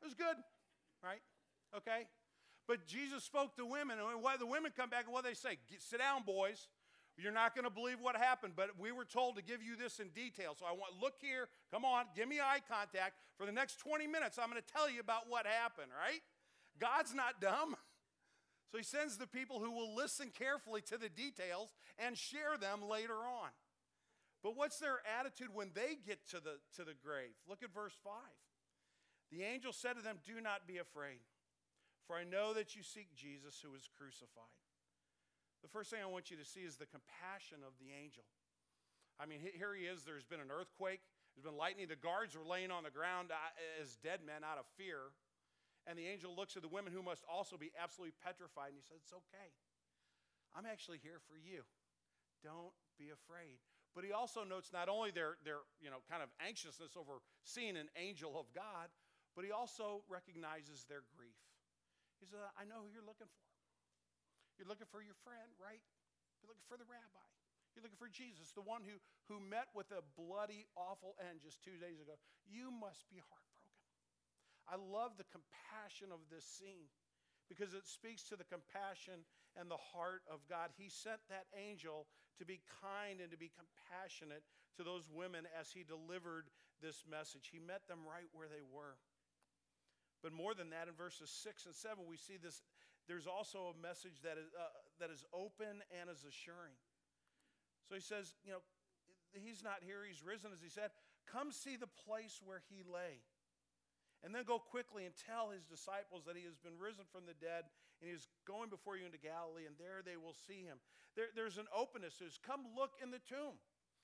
It 0.00 0.04
was 0.04 0.14
good, 0.14 0.36
right? 1.02 1.20
Okay? 1.76 2.08
But 2.66 2.86
Jesus 2.86 3.22
spoke 3.22 3.54
to 3.56 3.66
women, 3.66 3.98
and 3.98 4.22
why 4.22 4.36
the 4.36 4.46
women 4.46 4.72
come 4.74 4.90
back, 4.90 5.04
and 5.04 5.12
what 5.12 5.24
they 5.24 5.34
say? 5.34 5.58
Sit 5.78 5.98
down, 5.98 6.22
boys. 6.24 6.68
You're 7.16 7.32
not 7.32 7.54
going 7.54 7.64
to 7.64 7.72
believe 7.72 7.96
what 8.00 8.14
happened, 8.14 8.52
but 8.56 8.76
we 8.78 8.92
were 8.92 9.06
told 9.06 9.36
to 9.36 9.42
give 9.42 9.62
you 9.62 9.74
this 9.74 10.00
in 10.00 10.08
detail. 10.12 10.54
So 10.58 10.66
I 10.66 10.72
want 10.72 11.00
look 11.00 11.14
here. 11.18 11.48
Come 11.72 11.84
on, 11.84 12.04
give 12.14 12.28
me 12.28 12.40
eye 12.40 12.60
contact. 12.68 13.16
For 13.38 13.46
the 13.46 13.52
next 13.52 13.80
20 13.80 14.06
minutes, 14.06 14.36
I'm 14.36 14.50
going 14.50 14.60
to 14.60 14.72
tell 14.72 14.90
you 14.90 15.00
about 15.00 15.24
what 15.28 15.46
happened, 15.46 15.88
right? 15.96 16.20
God's 16.78 17.14
not 17.14 17.40
dumb. 17.40 17.76
So 18.72 18.78
he 18.78 18.84
sends 18.84 19.16
the 19.16 19.28
people 19.28 19.60
who 19.60 19.70
will 19.70 19.94
listen 19.94 20.34
carefully 20.36 20.82
to 20.90 20.98
the 20.98 21.08
details 21.08 21.72
and 22.02 22.18
share 22.18 22.58
them 22.58 22.82
later 22.82 23.14
on. 23.14 23.54
But 24.42 24.56
what's 24.56 24.78
their 24.78 24.98
attitude 25.06 25.54
when 25.54 25.70
they 25.72 25.96
get 26.04 26.26
to 26.30 26.40
the, 26.42 26.58
to 26.74 26.82
the 26.82 26.98
grave? 26.98 27.38
Look 27.48 27.62
at 27.62 27.72
verse 27.72 27.94
5. 28.02 28.12
The 29.30 29.42
angel 29.42 29.72
said 29.72 29.94
to 29.96 30.02
them, 30.02 30.18
Do 30.26 30.40
not 30.40 30.66
be 30.66 30.78
afraid, 30.78 31.22
for 32.06 32.16
I 32.16 32.24
know 32.24 32.54
that 32.54 32.74
you 32.74 32.82
seek 32.82 33.14
Jesus 33.14 33.62
who 33.62 33.70
was 33.70 33.88
crucified. 33.96 34.54
The 35.62 35.70
first 35.70 35.90
thing 35.90 35.98
I 36.02 36.06
want 36.06 36.30
you 36.30 36.36
to 36.36 36.44
see 36.44 36.62
is 36.62 36.76
the 36.76 36.86
compassion 36.86 37.66
of 37.66 37.74
the 37.82 37.90
angel. 37.90 38.22
I 39.18 39.26
mean, 39.26 39.40
here 39.42 39.74
he 39.74 39.90
is. 39.90 40.04
There's 40.04 40.26
been 40.26 40.38
an 40.38 40.52
earthquake, 40.52 41.00
there's 41.34 41.42
been 41.42 41.58
lightning. 41.58 41.88
The 41.88 41.98
guards 41.98 42.36
were 42.36 42.46
laying 42.46 42.70
on 42.70 42.84
the 42.84 42.94
ground 42.94 43.32
uh, 43.32 43.36
as 43.82 43.96
dead 43.98 44.20
men 44.22 44.46
out 44.46 44.58
of 44.58 44.66
fear. 44.78 45.10
And 45.86 45.94
the 45.94 46.06
angel 46.10 46.34
looks 46.34 46.58
at 46.58 46.66
the 46.66 46.72
women 46.72 46.90
who 46.90 47.02
must 47.02 47.22
also 47.30 47.54
be 47.54 47.70
absolutely 47.78 48.18
petrified, 48.18 48.74
and 48.74 48.78
he 48.78 48.82
says, 48.82 48.98
It's 49.06 49.14
okay. 49.14 49.54
I'm 50.50 50.66
actually 50.66 50.98
here 50.98 51.22
for 51.30 51.38
you. 51.38 51.62
Don't 52.42 52.74
be 52.98 53.14
afraid. 53.14 53.62
But 53.94 54.04
he 54.04 54.12
also 54.12 54.44
notes 54.44 54.76
not 54.76 54.92
only 54.92 55.08
their, 55.08 55.40
their 55.40 55.64
you 55.80 55.88
know, 55.88 56.04
kind 56.04 56.20
of 56.20 56.28
anxiousness 56.36 56.96
over 57.00 57.24
seeing 57.48 57.80
an 57.80 57.88
angel 57.96 58.36
of 58.36 58.44
God, 58.52 58.92
but 59.32 59.44
he 59.44 59.52
also 59.52 60.04
recognizes 60.08 60.84
their 60.84 61.04
grief. 61.16 61.40
He 62.20 62.28
says, 62.28 62.40
I 62.56 62.68
know 62.68 62.84
who 62.84 62.92
you're 62.92 63.04
looking 63.04 63.28
for. 63.28 63.48
You're 64.56 64.68
looking 64.68 64.88
for 64.88 65.04
your 65.04 65.16
friend, 65.24 65.52
right? 65.56 65.80
You're 66.40 66.52
looking 66.52 66.64
for 66.68 66.76
the 66.80 66.88
rabbi. 66.88 67.28
You're 67.76 67.84
looking 67.84 68.00
for 68.00 68.08
Jesus, 68.08 68.56
the 68.56 68.64
one 68.64 68.80
who, 68.84 68.96
who 69.28 69.36
met 69.36 69.68
with 69.76 69.92
a 69.92 70.00
bloody, 70.16 70.64
awful 70.76 71.12
end 71.20 71.44
just 71.44 71.60
two 71.60 71.76
days 71.76 72.00
ago. 72.00 72.16
You 72.48 72.72
must 72.72 73.04
be 73.12 73.20
heartbroken. 73.20 73.55
I 74.66 74.76
love 74.76 75.14
the 75.14 75.28
compassion 75.30 76.10
of 76.10 76.26
this 76.30 76.44
scene 76.44 76.90
because 77.48 77.74
it 77.74 77.86
speaks 77.86 78.26
to 78.28 78.36
the 78.36 78.46
compassion 78.46 79.22
and 79.54 79.70
the 79.70 79.78
heart 79.78 80.26
of 80.26 80.42
God. 80.50 80.74
He 80.74 80.90
sent 80.90 81.22
that 81.30 81.46
angel 81.54 82.06
to 82.38 82.44
be 82.44 82.60
kind 82.82 83.22
and 83.22 83.30
to 83.30 83.38
be 83.38 83.50
compassionate 83.54 84.42
to 84.76 84.82
those 84.84 85.08
women 85.08 85.46
as 85.54 85.70
he 85.70 85.86
delivered 85.86 86.50
this 86.82 87.06
message. 87.08 87.48
He 87.48 87.62
met 87.62 87.86
them 87.88 88.04
right 88.04 88.28
where 88.34 88.50
they 88.50 88.60
were. 88.60 88.98
But 90.22 90.34
more 90.34 90.52
than 90.52 90.70
that, 90.70 90.88
in 90.88 90.94
verses 90.98 91.30
6 91.30 91.66
and 91.66 91.74
7, 91.74 92.04
we 92.04 92.16
see 92.18 92.36
this. 92.36 92.60
There's 93.06 93.30
also 93.30 93.72
a 93.72 93.76
message 93.78 94.20
that 94.26 94.36
is, 94.36 94.50
uh, 94.52 94.74
that 94.98 95.08
is 95.08 95.24
open 95.32 95.80
and 95.94 96.10
is 96.10 96.26
assuring. 96.26 96.74
So 97.88 97.94
he 97.94 98.02
says, 98.02 98.34
you 98.42 98.50
know, 98.50 98.60
he's 99.32 99.62
not 99.62 99.86
here, 99.86 100.02
he's 100.02 100.24
risen, 100.26 100.50
as 100.52 100.60
he 100.60 100.68
said. 100.68 100.90
Come 101.30 101.52
see 101.52 101.76
the 101.76 101.90
place 102.06 102.42
where 102.42 102.62
he 102.68 102.82
lay. 102.82 103.22
And 104.26 104.34
then 104.34 104.42
go 104.42 104.58
quickly 104.58 105.06
and 105.06 105.14
tell 105.14 105.54
his 105.54 105.62
disciples 105.62 106.26
that 106.26 106.34
he 106.34 106.42
has 106.42 106.58
been 106.58 106.74
risen 106.82 107.06
from 107.14 107.30
the 107.30 107.38
dead 107.38 107.70
and 108.02 108.10
he 108.10 108.12
is 108.12 108.26
going 108.42 108.74
before 108.74 108.98
you 108.98 109.06
into 109.06 109.22
Galilee, 109.22 109.70
and 109.70 109.78
there 109.78 110.02
they 110.02 110.18
will 110.18 110.34
see 110.34 110.66
him. 110.66 110.82
There, 111.14 111.30
there's 111.38 111.62
an 111.62 111.70
openness. 111.70 112.18
There's 112.18 112.36
come 112.42 112.66
look 112.74 112.98
in 112.98 113.14
the 113.14 113.22
tomb. 113.22 113.54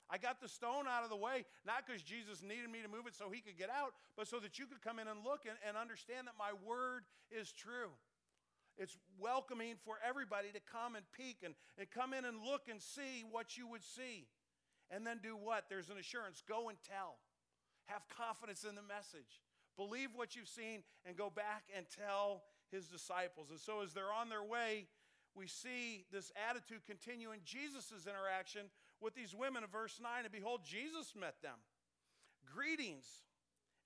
I 0.07 0.15
got 0.15 0.39
the 0.39 0.47
stone 0.47 0.87
out 0.87 1.03
of 1.03 1.11
the 1.11 1.19
way, 1.19 1.43
not 1.67 1.83
because 1.83 2.01
Jesus 2.01 2.39
needed 2.39 2.71
me 2.71 2.79
to 2.79 2.87
move 2.87 3.03
it 3.03 3.19
so 3.19 3.27
he 3.27 3.43
could 3.43 3.59
get 3.59 3.67
out, 3.67 3.99
but 4.15 4.31
so 4.31 4.39
that 4.39 4.55
you 4.55 4.63
could 4.63 4.79
come 4.79 4.95
in 4.95 5.11
and 5.11 5.27
look 5.27 5.43
and, 5.43 5.59
and 5.67 5.75
understand 5.75 6.31
that 6.31 6.39
my 6.39 6.55
word 6.63 7.03
is 7.27 7.51
true. 7.51 7.91
It's 8.79 8.95
welcoming 9.19 9.75
for 9.83 9.99
everybody 10.01 10.55
to 10.55 10.63
come 10.63 10.95
and 10.95 11.05
peek 11.13 11.43
and, 11.43 11.53
and 11.77 11.91
come 11.91 12.15
in 12.15 12.23
and 12.23 12.39
look 12.41 12.71
and 12.71 12.81
see 12.81 13.27
what 13.29 13.59
you 13.59 13.67
would 13.67 13.83
see. 13.83 14.25
And 14.87 15.05
then 15.05 15.19
do 15.21 15.35
what? 15.35 15.67
There's 15.69 15.91
an 15.91 15.99
assurance 15.99 16.41
go 16.47 16.69
and 16.69 16.77
tell. 16.81 17.19
Have 17.85 18.07
confidence 18.07 18.63
in 18.63 18.75
the 18.75 18.87
message. 18.87 19.43
Believe 19.77 20.09
what 20.13 20.35
you've 20.35 20.47
seen 20.47 20.83
and 21.05 21.17
go 21.17 21.29
back 21.29 21.63
and 21.75 21.85
tell 21.89 22.43
his 22.71 22.87
disciples. 22.87 23.49
And 23.49 23.59
so, 23.59 23.81
as 23.81 23.93
they're 23.93 24.13
on 24.13 24.29
their 24.29 24.43
way, 24.43 24.87
we 25.35 25.47
see 25.47 26.05
this 26.11 26.31
attitude 26.49 26.85
continue 26.85 27.31
in 27.31 27.39
Jesus' 27.43 28.05
interaction 28.05 28.69
with 29.01 29.15
these 29.15 29.33
women 29.33 29.63
in 29.63 29.69
verse 29.69 29.99
9. 30.01 30.09
And 30.23 30.31
behold, 30.31 30.61
Jesus 30.63 31.13
met 31.19 31.41
them. 31.41 31.57
Greetings. 32.45 33.05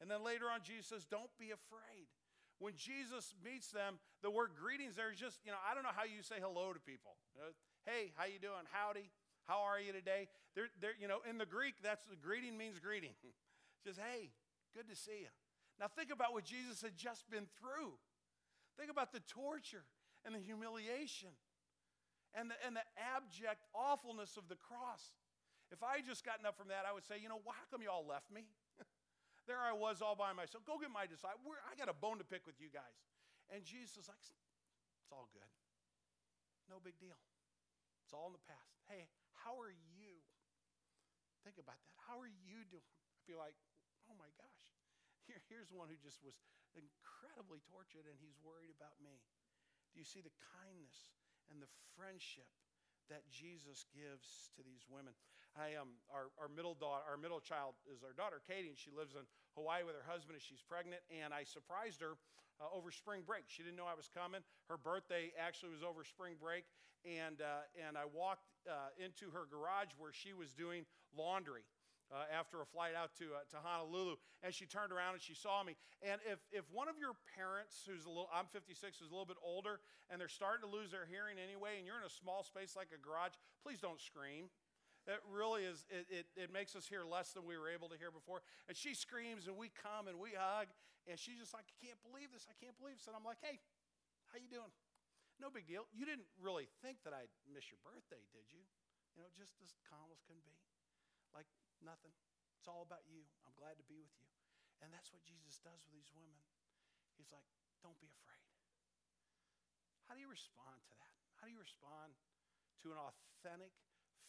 And 0.02 0.12
then 0.12 0.23
later 0.23 0.45
on, 0.52 0.62
Jesus 0.63 0.88
says, 0.88 1.06
Don't 1.06 1.32
be 1.39 1.52
afraid. 1.52 2.12
When 2.60 2.73
Jesus 2.76 3.36
meets 3.45 3.69
them, 3.69 4.00
the 4.23 4.32
word 4.32 4.58
greetings 4.58 4.95
there 4.95 5.12
is 5.12 5.19
just, 5.19 5.38
you 5.45 5.52
know, 5.52 5.62
I 5.62 5.76
don't 5.76 5.84
know 5.84 5.93
how 5.93 6.10
you 6.10 6.26
say 6.26 6.41
hello 6.41 6.73
to 6.73 6.80
people. 6.80 7.13
hey, 7.86 8.12
how 8.15 8.26
you 8.26 8.39
doing? 8.39 8.65
Howdy. 8.73 9.12
How 9.45 9.62
are 9.63 9.80
you 9.80 9.93
today? 9.93 10.28
They're, 10.56 10.73
they're, 10.82 10.97
you 11.00 11.08
know, 11.08 11.19
in 11.30 11.38
the 11.38 11.45
Greek, 11.45 11.76
that's 11.82 12.04
the 12.06 12.17
greeting 12.17 12.58
means 12.58 12.80
greeting. 12.80 13.13
just, 13.86 14.00
hey, 14.00 14.34
good 14.76 14.89
to 14.89 14.95
see 14.95 15.21
you. 15.21 15.32
Now, 15.80 15.88
think 15.88 16.10
about 16.10 16.34
what 16.34 16.44
Jesus 16.44 16.82
had 16.82 16.98
just 16.98 17.30
been 17.30 17.46
through. 17.62 17.94
Think 18.78 18.90
about 18.90 19.13
the 19.13 19.22
torture 19.30 19.86
and 20.26 20.34
the 20.34 20.42
humiliation 20.42 21.34
and 22.34 22.50
the, 22.50 22.58
and 22.66 22.74
the 22.74 22.86
abject 22.98 23.66
awfulness 23.74 24.38
of 24.38 24.50
the 24.50 24.58
cross. 24.58 25.13
If 25.70 25.84
I 25.84 26.02
had 26.02 26.06
just 26.06 26.26
gotten 26.26 26.46
up 26.46 26.58
from 26.58 26.70
that, 26.70 26.86
I 26.88 26.94
would 26.94 27.06
say, 27.06 27.22
you 27.22 27.30
know, 27.30 27.42
why 27.44 27.58
come 27.70 27.82
you 27.82 27.92
all 27.92 28.06
left 28.06 28.30
me? 28.32 28.50
there 29.50 29.60
I 29.60 29.74
was 29.74 30.02
all 30.02 30.16
by 30.16 30.32
myself. 30.32 30.63
Go 30.63 30.80
get 30.82 30.90
my 30.90 31.06
disciples. 31.06 31.44
I 31.66 31.74
got 31.78 31.92
a 31.92 31.98
bone 31.98 32.18
to 32.18 32.28
pick 32.28 32.48
with 32.48 32.58
you 32.58 32.72
guys. 32.72 32.98
And 33.54 33.62
Jesus 33.66 34.06
is 34.06 34.08
like, 34.08 34.22
it's 34.22 35.12
all 35.12 35.28
good. 35.32 35.52
No 36.68 36.80
big 36.84 37.00
deal. 37.00 37.16
It's 38.04 38.16
all 38.16 38.32
in 38.32 38.36
the 38.36 38.44
past. 38.48 38.76
Hey, 38.88 39.08
how 39.44 39.56
are 39.60 39.72
you? 39.72 40.20
Think 41.44 41.60
about 41.60 41.80
that. 41.80 41.96
How 42.08 42.20
are 42.20 42.28
you 42.28 42.63
doing? 42.68 42.84
I 42.84 43.20
feel 43.28 43.40
like, 43.40 43.56
oh 44.08 44.16
my 44.16 44.28
gosh. 44.36 44.63
Here, 45.28 45.44
here's 45.52 45.70
one 45.76 45.92
who 45.92 46.00
just 46.00 46.24
was 46.24 46.40
incredibly 46.74 47.60
tortured 47.68 48.08
and 48.08 48.16
he's 48.18 48.40
worried 48.40 48.72
about 48.72 48.96
me. 49.04 49.20
Do 49.92 50.00
you 50.00 50.08
see 50.08 50.24
the 50.24 50.34
kindness 50.56 51.12
and 51.52 51.60
the 51.60 51.68
friendship 52.00 52.48
that 53.12 53.28
Jesus 53.28 53.84
gives 53.92 54.52
to 54.56 54.63
these 54.63 54.88
women? 54.88 55.12
I 55.56 55.76
um, 55.76 56.00
our, 56.13 56.32
our 56.40 56.48
middle 56.48 56.78
daughter, 56.78 57.04
our 57.04 57.20
middle 57.20 57.42
child 57.42 57.76
is 57.90 58.06
our 58.06 58.13
daughter 58.13 58.40
Katie, 58.46 58.72
and 58.72 58.78
she 58.80 58.94
lives 58.94 59.18
in 59.18 59.26
Hawaii 59.58 59.82
with 59.84 59.98
her 59.98 60.06
husband, 60.06 60.38
and 60.38 60.44
she's 60.44 60.62
pregnant. 60.62 61.02
And 61.10 61.34
I 61.34 61.44
surprised 61.44 62.00
her 62.06 62.16
uh, 62.62 62.70
over 62.70 62.94
spring 62.94 63.26
break. 63.26 63.50
She 63.50 63.66
didn't 63.66 63.76
know 63.76 63.90
I 63.90 63.98
was 63.98 64.08
coming. 64.08 64.46
Her 64.70 64.78
birthday 64.78 65.34
actually 65.34 65.74
was 65.74 65.82
over 65.82 66.06
spring 66.06 66.38
break, 66.38 66.70
and 67.04 67.42
uh, 67.42 67.66
and 67.74 67.98
I 67.98 68.06
walked 68.06 68.46
uh, 68.70 68.94
into 69.02 69.34
her 69.34 69.50
garage 69.50 69.98
where 69.98 70.13
she 70.13 70.38
was 70.38 70.54
doing 70.54 70.86
laundry 71.16 71.66
uh, 72.08 72.24
after 72.32 72.63
a 72.63 72.67
flight 72.67 72.96
out 72.96 73.12
to, 73.20 73.36
uh, 73.36 73.43
to 73.52 73.58
Honolulu, 73.60 74.15
and 74.43 74.56
she 74.56 74.65
turned 74.65 74.96
around 74.96 75.20
and 75.20 75.24
she 75.24 75.36
saw 75.36 75.63
me. 75.63 75.76
And 76.00 76.24
if, 76.24 76.39
if 76.56 76.63
one 76.72 76.88
of 76.88 76.96
your 76.96 77.20
parents, 77.36 77.84
who's 77.84 78.08
a 78.08 78.12
little, 78.12 78.32
I'm 78.32 78.48
56, 78.48 78.80
who's 79.00 79.12
a 79.12 79.15
little 79.15 79.28
bit 79.28 79.39
older, 79.43 79.84
and 80.08 80.20
they're 80.20 80.32
starting 80.32 80.63
to 80.63 80.72
lose 80.72 80.91
their 80.91 81.08
hearing 81.08 81.36
anyway, 81.36 81.76
and 81.78 81.84
you're 81.84 82.00
in 82.00 82.08
a 82.08 82.12
small 82.12 82.48
space 82.48 82.80
like 82.80 82.96
a 82.96 83.00
garage, 83.00 83.36
please 83.60 83.84
don't 83.84 84.00
scream. 84.00 84.48
It 85.08 85.24
really 85.32 85.63
is, 85.63 85.88
it, 85.88 86.04
it, 86.12 86.28
it 86.36 86.50
makes 86.52 86.76
us 86.76 86.84
hear 86.84 87.08
less 87.08 87.32
than 87.32 87.48
we 87.48 87.56
were 87.56 87.72
able 87.72 87.88
to 87.91 87.96
hear 87.96 88.12
before. 88.12 88.43
And 88.67 88.76
she 88.76 88.91
screams, 88.91 89.48
and 89.48 89.56
we 89.56 89.72
come 89.72 90.12
and 90.12 90.20
we 90.20 90.36
hug, 90.36 90.67
and 91.08 91.15
she's 91.15 91.39
just 91.39 91.56
like, 91.56 91.63
I 91.63 91.76
can't 91.80 92.00
believe 92.04 92.36
this, 92.36 92.43
I 92.48 92.56
can't 92.60 92.76
believe 92.76 93.00
this. 93.00 93.08
And 93.08 93.15
I'm 93.15 93.24
like, 93.24 93.39
hey, 93.39 93.63
how 94.32 94.36
you 94.36 94.52
doing? 94.52 94.67
No 95.39 95.48
big 95.48 95.63
deal. 95.63 95.88
You 95.96 96.04
didn't 96.04 96.28
really 96.41 96.67
think 96.84 97.00
that 97.08 97.15
I'd 97.15 97.32
miss 97.48 97.72
your 97.72 97.80
birthday, 97.86 98.20
did 98.36 98.52
you? 98.52 98.63
You 99.15 99.24
know, 99.24 99.32
just 99.38 99.56
as 99.63 99.72
calm 99.88 100.12
as 100.12 100.20
can 100.28 100.38
be. 100.43 100.54
Like, 101.32 101.48
Nothing. 101.82 102.13
It's 102.58 102.70
all 102.70 102.84
about 102.84 103.06
you. 103.06 103.24
I'm 103.46 103.56
glad 103.56 103.78
to 103.78 103.86
be 103.86 104.02
with 104.02 104.13
you. 104.18 104.30
And 104.82 104.94
that's 104.94 105.10
what 105.10 105.26
Jesus 105.26 105.58
does 105.62 105.82
with 105.86 105.94
these 105.94 106.10
women. 106.13 106.38
He's 107.18 107.34
like, 107.34 107.46
don't 107.82 107.98
be 107.98 108.10
afraid. 108.10 108.46
How 110.06 110.13
do 110.13 110.22
you 110.22 110.30
respond 110.30 110.82
to 110.88 110.94
that? 111.02 111.13
How 111.38 111.50
do 111.50 111.54
you 111.54 111.62
respond 111.62 112.16
to 112.86 112.94
an 112.94 113.00
authentic 113.02 113.74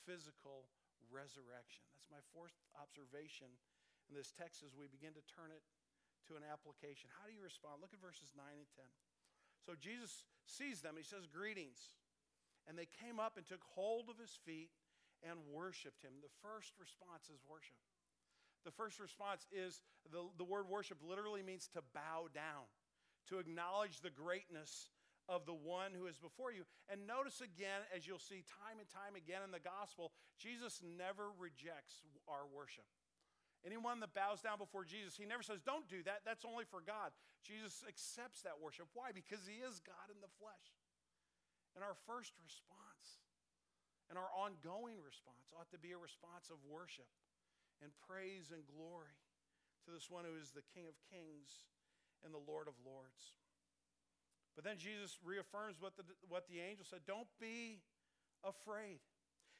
physical 0.05 0.69
resurrection? 1.09 1.85
That's 1.95 2.11
my 2.11 2.25
fourth 2.33 2.57
observation 2.75 3.49
in 4.09 4.17
this 4.17 4.33
text 4.33 4.65
as 4.65 4.73
we 4.75 4.89
begin 4.89 5.13
to 5.15 5.25
turn 5.29 5.53
it 5.53 5.63
to 6.29 6.37
an 6.37 6.45
application. 6.45 7.09
How 7.21 7.29
do 7.29 7.33
you 7.33 7.45
respond? 7.45 7.81
Look 7.81 7.95
at 7.95 8.03
verses 8.03 8.33
9 8.37 8.45
and 8.45 8.69
10. 8.77 8.85
So 9.65 9.77
Jesus 9.77 10.25
sees 10.49 10.81
them. 10.81 10.97
He 10.97 11.05
says, 11.05 11.29
Greetings. 11.29 11.97
And 12.69 12.77
they 12.77 12.89
came 13.01 13.17
up 13.17 13.41
and 13.41 13.49
took 13.49 13.65
hold 13.73 14.13
of 14.13 14.21
his 14.21 14.37
feet 14.45 14.69
and 15.23 15.39
worshiped 15.51 16.03
him. 16.03 16.19
The 16.23 16.33
first 16.43 16.75
response 16.79 17.31
is 17.31 17.41
worship. 17.49 17.79
The 18.65 18.75
first 18.75 19.01
response 19.01 19.47
is 19.49 19.83
the, 20.11 20.27
the 20.37 20.45
word 20.45 20.69
worship 20.69 20.99
literally 21.01 21.43
means 21.43 21.69
to 21.73 21.83
bow 21.95 22.29
down, 22.35 22.69
to 23.31 23.39
acknowledge 23.39 24.01
the 24.01 24.13
greatness 24.13 24.91
of 25.29 25.45
the 25.45 25.55
one 25.55 25.93
who 25.93 26.09
is 26.09 26.17
before 26.17 26.51
you. 26.51 26.65
And 26.89 27.05
notice 27.05 27.45
again, 27.45 27.85
as 27.93 28.09
you'll 28.09 28.23
see 28.23 28.43
time 28.49 28.81
and 28.81 28.89
time 28.89 29.15
again 29.15 29.45
in 29.45 29.53
the 29.53 29.63
gospel, 29.63 30.13
Jesus 30.41 30.81
never 30.81 31.29
rejects 31.37 32.03
our 32.25 32.49
worship. 32.49 32.89
Anyone 33.67 34.01
that 34.01 34.15
bows 34.15 34.41
down 34.41 34.57
before 34.57 34.87
Jesus, 34.87 35.19
he 35.19 35.27
never 35.27 35.43
says, 35.43 35.61
Don't 35.61 35.85
do 35.91 36.01
that. 36.07 36.23
That's 36.25 36.47
only 36.47 36.65
for 36.65 36.81
God. 36.81 37.11
Jesus 37.43 37.83
accepts 37.85 38.47
that 38.47 38.57
worship. 38.63 38.87
Why? 38.95 39.11
Because 39.11 39.45
he 39.45 39.61
is 39.61 39.83
God 39.83 40.09
in 40.09 40.23
the 40.23 40.31
flesh. 40.39 40.67
And 41.75 41.83
our 41.83 41.99
first 42.07 42.33
response 42.39 43.21
and 44.09 44.17
our 44.17 44.33
ongoing 44.33 45.01
response 45.05 45.53
ought 45.53 45.69
to 45.71 45.81
be 45.81 45.93
a 45.93 46.01
response 46.01 46.49
of 46.49 46.57
worship 46.65 47.09
and 47.85 47.93
praise 48.09 48.51
and 48.51 48.65
glory 48.67 49.17
to 49.85 49.93
this 49.93 50.11
one 50.11 50.25
who 50.25 50.37
is 50.41 50.51
the 50.51 50.65
King 50.75 50.89
of 50.89 50.97
Kings 51.09 51.69
and 52.25 52.33
the 52.33 52.43
Lord 52.43 52.67
of 52.67 52.75
Lords. 52.85 53.37
But 54.57 54.65
then 54.65 54.81
Jesus 54.81 55.17
reaffirms 55.23 55.79
what 55.79 55.95
the, 55.95 56.03
what 56.27 56.49
the 56.51 56.59
angel 56.59 56.85
said 56.89 57.07
don't 57.07 57.31
be 57.39 57.79
afraid. 58.43 58.99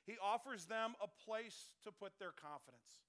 He 0.09 0.17
offers 0.19 0.65
them 0.65 0.97
a 0.99 1.07
place 1.07 1.77
to 1.85 1.93
put 1.93 2.19
their 2.19 2.33
confidence. 2.33 3.07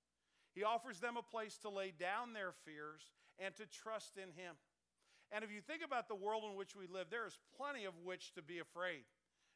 He 0.54 0.64
offers 0.64 1.00
them 1.00 1.18
a 1.18 1.24
place 1.24 1.58
to 1.64 1.70
lay 1.70 1.94
down 1.98 2.34
their 2.34 2.52
fears 2.66 3.02
and 3.40 3.56
to 3.56 3.66
trust 3.66 4.18
in 4.18 4.30
Him. 4.36 4.56
And 5.32 5.44
if 5.44 5.52
you 5.52 5.62
think 5.62 5.82
about 5.86 6.08
the 6.10 6.16
world 6.16 6.44
in 6.44 6.58
which 6.58 6.76
we 6.76 6.88
live, 6.88 7.08
there 7.10 7.26
is 7.26 7.38
plenty 7.56 7.86
of 7.86 7.94
which 8.04 8.34
to 8.34 8.42
be 8.42 8.60
afraid. 8.60 9.06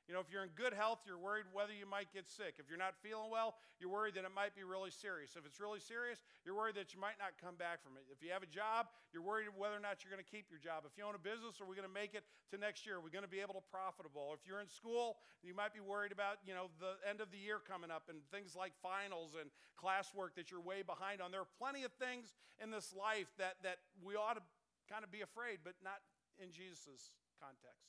You 0.03 0.11
know, 0.11 0.19
if 0.19 0.27
you're 0.27 0.43
in 0.43 0.51
good 0.59 0.75
health, 0.75 0.99
you're 1.07 1.17
worried 1.17 1.47
whether 1.55 1.71
you 1.71 1.87
might 1.87 2.11
get 2.11 2.27
sick. 2.27 2.59
If 2.59 2.67
you're 2.67 2.81
not 2.81 2.91
feeling 2.99 3.31
well, 3.31 3.55
you're 3.79 3.87
worried 3.87 4.19
that 4.19 4.27
it 4.27 4.35
might 4.35 4.51
be 4.51 4.67
really 4.67 4.91
serious. 4.91 5.39
If 5.39 5.47
it's 5.47 5.63
really 5.63 5.79
serious, 5.79 6.19
you're 6.43 6.59
worried 6.59 6.75
that 6.75 6.91
you 6.91 6.99
might 6.99 7.15
not 7.23 7.39
come 7.39 7.55
back 7.55 7.79
from 7.79 7.95
it. 7.95 8.03
If 8.11 8.19
you 8.19 8.35
have 8.35 8.43
a 8.43 8.51
job, 8.51 8.91
you're 9.15 9.23
worried 9.23 9.47
whether 9.55 9.79
or 9.79 9.79
not 9.79 10.03
you're 10.03 10.11
going 10.11 10.23
to 10.23 10.27
keep 10.27 10.51
your 10.51 10.59
job. 10.59 10.83
If 10.83 10.99
you 10.99 11.07
own 11.07 11.15
a 11.15 11.23
business, 11.23 11.63
are 11.63 11.67
we 11.67 11.79
going 11.79 11.87
to 11.87 11.91
make 11.95 12.19
it 12.19 12.27
to 12.51 12.59
next 12.59 12.83
year? 12.83 12.99
Are 12.99 13.03
we 13.03 13.15
going 13.15 13.23
to 13.23 13.31
be 13.31 13.39
able 13.39 13.55
to 13.55 13.63
profitable? 13.71 14.35
If 14.35 14.43
you're 14.43 14.59
in 14.59 14.67
school, 14.67 15.23
you 15.39 15.55
might 15.55 15.71
be 15.71 15.79
worried 15.79 16.11
about, 16.11 16.43
you 16.43 16.51
know, 16.51 16.67
the 16.83 16.99
end 17.07 17.23
of 17.23 17.31
the 17.31 17.39
year 17.39 17.63
coming 17.63 17.87
up 17.87 18.11
and 18.11 18.19
things 18.27 18.59
like 18.59 18.75
finals 18.83 19.39
and 19.39 19.47
classwork 19.79 20.35
that 20.35 20.51
you're 20.51 20.63
way 20.63 20.83
behind 20.83 21.23
on. 21.23 21.31
There 21.31 21.47
are 21.47 21.55
plenty 21.55 21.87
of 21.87 21.95
things 21.95 22.35
in 22.59 22.75
this 22.75 22.91
life 22.91 23.31
that, 23.39 23.55
that 23.63 23.79
we 24.03 24.19
ought 24.19 24.35
to 24.35 24.43
kind 24.91 25.07
of 25.07 25.15
be 25.15 25.23
afraid, 25.23 25.63
but 25.63 25.79
not 25.79 26.03
in 26.35 26.51
Jesus' 26.51 27.15
context. 27.39 27.87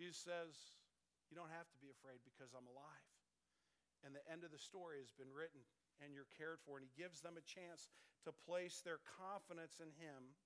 Jesus 0.00 0.16
says, 0.16 0.56
You 1.34 1.42
don't 1.42 1.50
have 1.50 1.66
to 1.74 1.82
be 1.82 1.90
afraid 1.90 2.22
because 2.22 2.54
I'm 2.54 2.70
alive. 2.70 3.10
And 4.06 4.14
the 4.14 4.22
end 4.30 4.46
of 4.46 4.54
the 4.54 4.62
story 4.62 5.02
has 5.02 5.10
been 5.10 5.34
written 5.34 5.66
and 5.98 6.14
you're 6.14 6.30
cared 6.38 6.62
for. 6.62 6.78
And 6.78 6.86
he 6.86 6.94
gives 6.94 7.26
them 7.26 7.34
a 7.34 7.42
chance 7.42 7.90
to 8.22 8.30
place 8.30 8.86
their 8.86 9.02
confidence 9.18 9.82
in 9.82 9.90
him. 9.98 10.38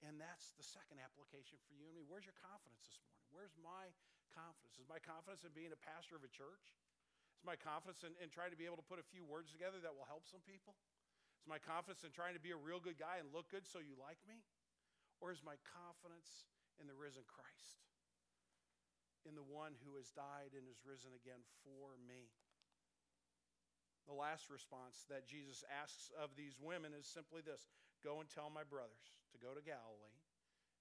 And 0.00 0.16
that's 0.16 0.56
the 0.56 0.64
second 0.64 1.04
application 1.04 1.60
for 1.68 1.76
you 1.76 1.84
and 1.84 2.00
me. 2.00 2.08
Where's 2.08 2.24
your 2.24 2.40
confidence 2.40 2.80
this 2.88 2.96
morning? 3.04 3.28
Where's 3.28 3.52
my 3.60 3.92
confidence? 4.32 4.80
Is 4.80 4.88
my 4.88 4.96
confidence 5.04 5.44
in 5.44 5.52
being 5.52 5.68
a 5.68 5.76
pastor 5.84 6.16
of 6.16 6.24
a 6.24 6.32
church? 6.32 6.72
Is 7.36 7.44
my 7.44 7.60
confidence 7.60 8.00
in, 8.00 8.16
in 8.24 8.32
trying 8.32 8.56
to 8.56 8.56
be 8.56 8.64
able 8.64 8.80
to 8.80 8.88
put 8.88 8.96
a 8.96 9.04
few 9.04 9.28
words 9.28 9.52
together 9.52 9.84
that 9.84 9.92
will 9.92 10.08
help 10.08 10.24
some 10.24 10.40
people? 10.48 10.80
Is 11.36 11.44
my 11.44 11.60
confidence 11.60 12.08
in 12.08 12.16
trying 12.16 12.32
to 12.32 12.40
be 12.40 12.56
a 12.56 12.60
real 12.60 12.80
good 12.80 12.96
guy 12.96 13.20
and 13.20 13.28
look 13.36 13.52
good 13.52 13.68
so 13.68 13.84
you 13.84 14.00
like 14.00 14.24
me? 14.24 14.40
Or 15.20 15.28
is 15.28 15.44
my 15.44 15.60
confidence 15.76 16.48
in 16.80 16.88
the 16.88 16.96
risen 16.96 17.28
Christ? 17.28 17.89
In 19.28 19.36
the 19.36 19.44
one 19.44 19.76
who 19.84 20.00
has 20.00 20.08
died 20.16 20.56
and 20.56 20.64
is 20.64 20.80
risen 20.80 21.12
again 21.12 21.44
for 21.60 21.96
me? 22.08 22.32
The 24.08 24.16
last 24.16 24.48
response 24.48 25.04
that 25.12 25.28
Jesus 25.28 25.62
asks 25.68 26.08
of 26.16 26.34
these 26.34 26.56
women 26.56 26.96
is 26.96 27.06
simply 27.06 27.44
this 27.44 27.68
Go 28.00 28.24
and 28.24 28.28
tell 28.32 28.48
my 28.48 28.64
brothers 28.64 29.20
to 29.30 29.36
go 29.36 29.52
to 29.52 29.60
Galilee, 29.60 30.18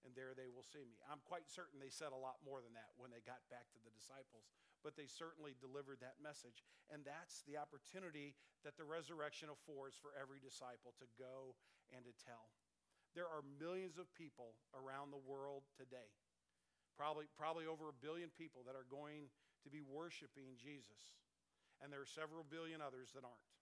and 0.08 0.16
there 0.16 0.32
they 0.32 0.48
will 0.48 0.64
see 0.64 0.88
me. 0.88 0.96
I'm 1.12 1.20
quite 1.28 1.52
certain 1.52 1.84
they 1.84 1.92
said 1.92 2.16
a 2.16 2.18
lot 2.18 2.40
more 2.48 2.64
than 2.64 2.72
that 2.80 2.96
when 2.96 3.12
they 3.12 3.20
got 3.20 3.44
back 3.52 3.68
to 3.76 3.82
the 3.84 3.92
disciples, 3.92 4.48
but 4.88 4.96
they 4.96 5.04
certainly 5.04 5.52
delivered 5.60 6.00
that 6.00 6.24
message. 6.24 6.64
And 6.88 7.04
that's 7.04 7.44
the 7.44 7.60
opportunity 7.60 8.40
that 8.64 8.80
the 8.80 8.88
resurrection 8.88 9.52
affords 9.52 10.00
for 10.00 10.16
every 10.16 10.40
disciple 10.40 10.96
to 11.04 11.08
go 11.20 11.60
and 11.92 12.08
to 12.08 12.16
tell. 12.24 12.56
There 13.20 13.28
are 13.28 13.44
millions 13.60 14.00
of 14.00 14.08
people 14.16 14.56
around 14.72 15.12
the 15.12 15.20
world 15.28 15.68
today, 15.76 16.08
probably, 17.00 17.32
probably 17.40 17.64
over 17.64 17.88
a 17.88 17.96
billion 17.96 18.28
people 18.36 18.68
that 18.68 18.76
are 18.76 18.84
going 18.92 19.32
to 19.64 19.72
be 19.72 19.80
worshiping 19.80 20.60
Jesus. 20.60 21.16
And 21.80 21.88
there 21.88 22.04
are 22.04 22.12
several 22.12 22.44
billion 22.44 22.84
others 22.84 23.16
that 23.16 23.24
aren't. 23.24 23.56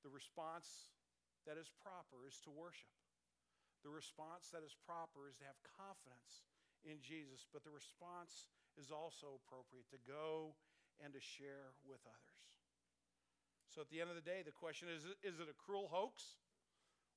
The 0.00 0.08
response 0.08 0.88
that 1.44 1.60
is 1.60 1.68
proper 1.84 2.24
is 2.24 2.40
to 2.48 2.50
worship. 2.50 2.88
The 3.84 3.92
response 3.92 4.48
that 4.56 4.64
is 4.64 4.72
proper 4.88 5.28
is 5.28 5.36
to 5.44 5.46
have 5.46 5.60
confidence 5.76 6.48
in 6.80 7.04
Jesus, 7.04 7.44
but 7.52 7.60
the 7.60 7.74
response 7.74 8.48
is 8.80 8.88
also 8.88 9.36
appropriate 9.44 9.92
to 9.92 10.00
go 10.08 10.56
and 11.04 11.12
to 11.12 11.20
share 11.20 11.76
with 11.84 12.00
others. 12.08 12.46
So 13.68 13.84
at 13.84 13.92
the 13.92 14.00
end 14.00 14.08
of 14.08 14.16
the 14.16 14.24
day, 14.24 14.40
the 14.40 14.54
question 14.54 14.88
is 14.88 15.04
is 15.20 15.44
it 15.44 15.52
a 15.52 15.56
cruel 15.60 15.92
hoax? 15.92 16.40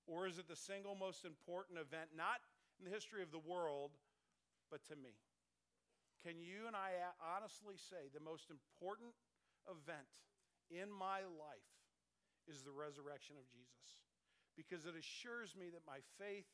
Or 0.06 0.30
is 0.30 0.38
it 0.38 0.46
the 0.46 0.56
single 0.56 0.94
most 0.94 1.26
important 1.26 1.82
event, 1.82 2.14
not 2.14 2.38
in 2.78 2.86
the 2.86 2.94
history 2.94 3.26
of 3.26 3.34
the 3.34 3.42
world, 3.42 3.98
but 4.70 4.84
to 4.90 4.96
me? 4.96 5.18
Can 6.26 6.42
you 6.42 6.66
and 6.66 6.76
I 6.76 6.98
honestly 7.22 7.78
say 7.78 8.10
the 8.10 8.24
most 8.24 8.50
important 8.50 9.14
event 9.70 10.10
in 10.74 10.90
my 10.90 11.22
life 11.26 11.72
is 12.50 12.66
the 12.66 12.74
resurrection 12.74 13.38
of 13.38 13.46
Jesus? 13.54 14.06
because 14.56 14.88
it 14.88 14.96
assures 14.96 15.54
me 15.54 15.68
that 15.72 15.84
my 15.84 16.00
faith 16.18 16.48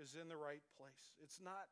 is 0.00 0.16
in 0.16 0.26
the 0.32 0.36
right 0.36 0.64
place. 0.74 1.14
It's 1.20 1.38
not 1.38 1.68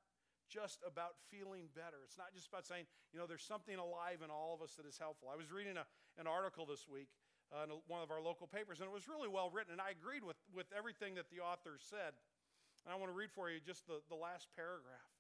just 0.47 0.85
about 0.85 1.17
feeling 1.33 1.73
better. 1.73 2.05
It's 2.05 2.21
not 2.21 2.37
just 2.37 2.47
about 2.47 2.69
saying, 2.69 2.85
you 3.11 3.17
know, 3.17 3.25
there's 3.25 3.43
something 3.43 3.81
alive 3.81 4.21
in 4.21 4.29
all 4.29 4.53
of 4.53 4.61
us 4.61 4.77
that 4.77 4.85
is 4.85 5.01
helpful. 5.01 5.33
I 5.33 5.37
was 5.37 5.49
reading 5.49 5.81
a, 5.81 5.89
an 6.21 6.29
article 6.29 6.69
this 6.69 6.85
week 6.85 7.09
uh, 7.49 7.65
in 7.65 7.73
one 7.89 8.05
of 8.05 8.13
our 8.13 8.21
local 8.21 8.47
papers, 8.47 8.85
and 8.85 8.87
it 8.87 8.93
was 8.93 9.09
really 9.09 9.33
well 9.33 9.49
written, 9.49 9.73
and 9.73 9.81
I 9.81 9.97
agreed 9.97 10.23
with, 10.23 10.37
with 10.53 10.69
everything 10.77 11.17
that 11.17 11.33
the 11.33 11.41
author 11.41 11.81
said. 11.81 12.13
And 12.85 12.93
I 12.93 13.01
want 13.01 13.09
to 13.09 13.17
read 13.17 13.33
for 13.33 13.49
you 13.49 13.65
just 13.65 13.89
the, 13.89 14.05
the 14.13 14.19
last 14.19 14.53
paragraph. 14.53 15.12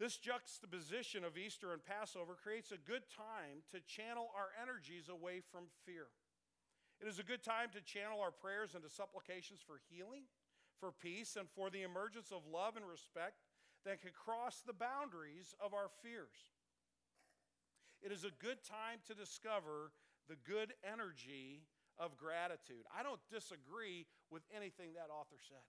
This 0.00 0.16
juxtaposition 0.16 1.28
of 1.28 1.36
Easter 1.36 1.76
and 1.76 1.84
Passover 1.84 2.32
creates 2.32 2.72
a 2.72 2.80
good 2.88 3.04
time 3.12 3.60
to 3.68 3.84
channel 3.84 4.32
our 4.32 4.48
energies 4.56 5.12
away 5.12 5.44
from 5.52 5.68
fear. 5.84 6.08
It 7.04 7.06
is 7.06 7.20
a 7.20 7.22
good 7.22 7.44
time 7.44 7.68
to 7.76 7.84
channel 7.84 8.24
our 8.24 8.32
prayers 8.32 8.72
into 8.72 8.88
supplications 8.88 9.60
for 9.60 9.76
healing, 9.92 10.24
for 10.80 10.88
peace, 10.88 11.36
and 11.36 11.52
for 11.52 11.68
the 11.68 11.84
emergence 11.84 12.32
of 12.32 12.48
love 12.48 12.80
and 12.80 12.88
respect 12.88 13.44
that 13.84 14.00
can 14.00 14.16
cross 14.16 14.64
the 14.64 14.72
boundaries 14.72 15.52
of 15.60 15.76
our 15.76 15.92
fears. 16.00 16.48
It 18.00 18.08
is 18.08 18.24
a 18.24 18.32
good 18.40 18.64
time 18.64 19.04
to 19.04 19.12
discover 19.12 19.92
the 20.32 20.40
good 20.48 20.72
energy 20.80 21.68
of 22.00 22.16
gratitude. 22.16 22.88
I 22.88 23.04
don't 23.04 23.20
disagree 23.28 24.08
with 24.32 24.48
anything 24.48 24.96
that 24.96 25.12
author 25.12 25.36
said, 25.44 25.68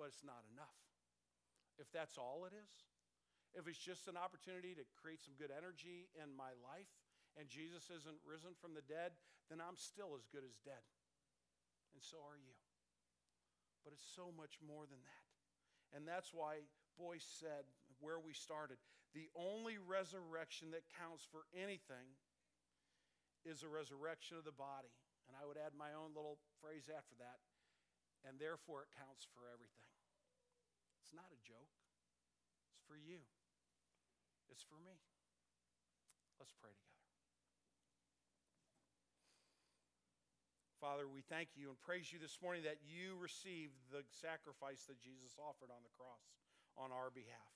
but 0.00 0.08
it's 0.08 0.24
not 0.24 0.40
enough. 0.56 0.80
If 1.76 1.92
that's 1.92 2.16
all 2.16 2.48
it 2.48 2.56
is, 2.56 2.72
if 3.54 3.66
it's 3.66 3.80
just 3.80 4.06
an 4.06 4.16
opportunity 4.16 4.74
to 4.78 4.84
create 4.98 5.20
some 5.20 5.34
good 5.34 5.50
energy 5.50 6.06
in 6.14 6.30
my 6.34 6.54
life, 6.62 6.90
and 7.38 7.50
Jesus 7.50 7.90
isn't 7.90 8.22
risen 8.26 8.54
from 8.58 8.74
the 8.74 8.86
dead, 8.86 9.14
then 9.50 9.58
I'm 9.58 9.78
still 9.78 10.14
as 10.18 10.26
good 10.30 10.46
as 10.46 10.58
dead. 10.62 10.82
And 11.94 12.02
so 12.02 12.22
are 12.22 12.38
you. 12.38 12.54
But 13.82 13.94
it's 13.94 14.06
so 14.14 14.30
much 14.30 14.58
more 14.62 14.86
than 14.86 15.02
that. 15.02 15.26
And 15.90 16.06
that's 16.06 16.30
why 16.30 16.62
Boice 16.94 17.26
said, 17.26 17.66
where 17.98 18.22
we 18.22 18.34
started, 18.34 18.78
the 19.10 19.26
only 19.34 19.74
resurrection 19.78 20.70
that 20.70 20.86
counts 20.94 21.26
for 21.26 21.50
anything 21.50 22.14
is 23.42 23.66
a 23.66 23.70
resurrection 23.70 24.38
of 24.38 24.46
the 24.46 24.54
body. 24.54 24.94
And 25.26 25.34
I 25.34 25.46
would 25.46 25.58
add 25.58 25.74
my 25.74 25.94
own 25.94 26.14
little 26.14 26.38
phrase 26.62 26.90
after 26.90 27.14
that, 27.22 27.42
and 28.26 28.38
therefore 28.38 28.86
it 28.86 28.90
counts 28.98 29.26
for 29.30 29.46
everything. 29.46 29.90
It's 31.02 31.14
not 31.14 31.30
a 31.30 31.40
joke, 31.42 31.74
it's 32.74 32.82
for 32.86 32.98
you, 32.98 33.22
it's 34.50 34.66
for 34.66 34.78
me. 34.82 34.98
Let's 36.42 36.54
pray 36.58 36.74
together. 36.74 36.90
Father, 40.80 41.04
we 41.04 41.20
thank 41.28 41.52
you 41.54 41.68
and 41.68 41.76
praise 41.76 42.08
you 42.08 42.16
this 42.16 42.40
morning 42.40 42.64
that 42.64 42.80
you 42.80 43.14
received 43.20 43.76
the 43.92 44.00
sacrifice 44.08 44.88
that 44.88 44.96
Jesus 44.98 45.36
offered 45.36 45.68
on 45.68 45.84
the 45.84 45.92
cross 45.92 46.24
on 46.74 46.88
our 46.88 47.12
behalf. 47.12 47.52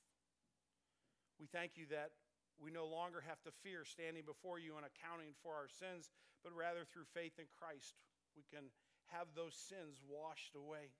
We 1.40 1.48
thank 1.48 1.80
you 1.80 1.88
that 1.88 2.12
we 2.60 2.70
no 2.70 2.86
longer 2.86 3.24
have 3.24 3.40
to 3.48 3.58
fear 3.64 3.82
standing 3.82 4.22
before 4.22 4.60
you 4.60 4.76
and 4.76 4.86
accounting 4.86 5.34
for 5.42 5.56
our 5.56 5.66
sins, 5.66 6.12
but 6.44 6.54
rather 6.54 6.86
through 6.86 7.08
faith 7.10 7.40
in 7.40 7.48
Christ, 7.56 7.96
we 8.36 8.44
can 8.46 8.70
have 9.10 9.32
those 9.34 9.56
sins 9.56 9.98
washed 10.04 10.54
away. 10.54 10.94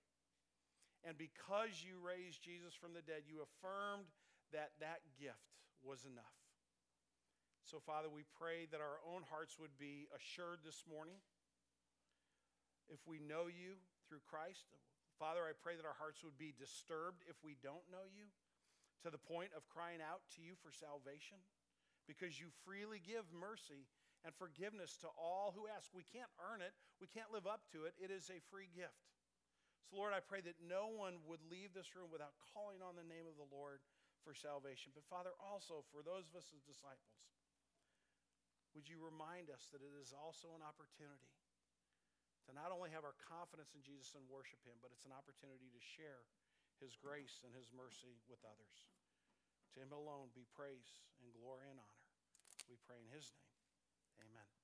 And 1.05 1.21
because 1.21 1.85
you 1.85 2.01
raised 2.01 2.41
Jesus 2.41 2.73
from 2.73 2.97
the 2.97 3.05
dead, 3.05 3.29
you 3.29 3.45
affirmed 3.45 4.09
that 4.57 4.73
that 4.81 5.05
gift 5.21 5.55
was 5.85 6.09
enough. 6.09 6.37
So, 7.65 7.81
Father, 7.81 8.13
we 8.13 8.29
pray 8.37 8.69
that 8.73 8.85
our 8.85 9.01
own 9.05 9.25
hearts 9.29 9.57
would 9.57 9.73
be 9.81 10.09
assured 10.13 10.61
this 10.65 10.85
morning 10.85 11.17
if 12.93 13.01
we 13.09 13.21
know 13.21 13.49
you 13.49 13.81
through 14.05 14.21
Christ. 14.29 14.69
Father, 15.17 15.45
I 15.49 15.57
pray 15.57 15.77
that 15.77 15.89
our 15.89 15.97
hearts 15.97 16.21
would 16.21 16.37
be 16.37 16.53
disturbed 16.53 17.25
if 17.25 17.41
we 17.41 17.57
don't 17.65 17.85
know 17.89 18.05
you 18.13 18.29
to 19.05 19.09
the 19.09 19.21
point 19.21 19.53
of 19.57 19.65
crying 19.69 20.05
out 20.05 20.25
to 20.37 20.45
you 20.45 20.57
for 20.61 20.73
salvation 20.73 21.41
because 22.05 22.37
you 22.37 22.53
freely 22.65 23.01
give 23.01 23.25
mercy 23.33 23.89
and 24.25 24.33
forgiveness 24.37 24.97
to 25.01 25.09
all 25.17 25.53
who 25.57 25.69
ask. 25.69 25.89
We 25.93 26.05
can't 26.05 26.33
earn 26.41 26.61
it, 26.61 26.73
we 27.01 27.09
can't 27.09 27.33
live 27.33 27.49
up 27.49 27.65
to 27.73 27.85
it. 27.89 27.97
It 27.97 28.13
is 28.13 28.29
a 28.29 28.45
free 28.53 28.69
gift. 28.73 28.97
So, 29.89 30.01
Lord, 30.01 30.17
I 30.17 30.25
pray 30.25 30.41
that 30.45 30.57
no 30.65 30.89
one 30.89 31.21
would 31.29 31.45
leave 31.49 31.77
this 31.77 31.93
room 31.93 32.09
without 32.09 32.33
calling 32.53 32.81
on 32.81 32.97
the 32.97 33.05
name 33.05 33.29
of 33.29 33.37
the 33.37 33.49
Lord 33.53 33.85
for 34.25 34.33
salvation. 34.33 34.91
But, 34.97 35.05
Father, 35.07 35.37
also 35.37 35.85
for 35.93 36.01
those 36.01 36.25
of 36.27 36.35
us 36.35 36.49
as 36.51 36.65
disciples, 36.65 37.29
would 38.73 38.89
you 38.91 38.99
remind 38.99 39.53
us 39.53 39.71
that 39.71 39.85
it 39.85 39.95
is 39.95 40.11
also 40.11 40.57
an 40.57 40.65
opportunity 40.65 41.31
to 42.49 42.57
not 42.57 42.75
only 42.75 42.91
have 42.91 43.07
our 43.07 43.17
confidence 43.25 43.73
in 43.77 43.85
Jesus 43.85 44.17
and 44.17 44.25
worship 44.27 44.61
Him, 44.65 44.81
but 44.81 44.91
it's 44.91 45.07
an 45.07 45.15
opportunity 45.15 45.71
to 45.71 45.81
share 45.81 46.27
His 46.83 46.97
grace 46.99 47.45
and 47.45 47.55
His 47.55 47.71
mercy 47.71 48.19
with 48.27 48.43
others. 48.43 48.91
To 49.77 49.85
Him 49.85 49.93
alone 49.93 50.35
be 50.35 50.49
praise 50.53 51.05
and 51.23 51.31
glory 51.33 51.71
and 51.71 51.79
honor. 51.79 52.09
We 52.69 52.81
pray 52.85 53.01
in 53.01 53.09
His 53.13 53.31
name. 53.31 53.53
Amen. 54.29 54.64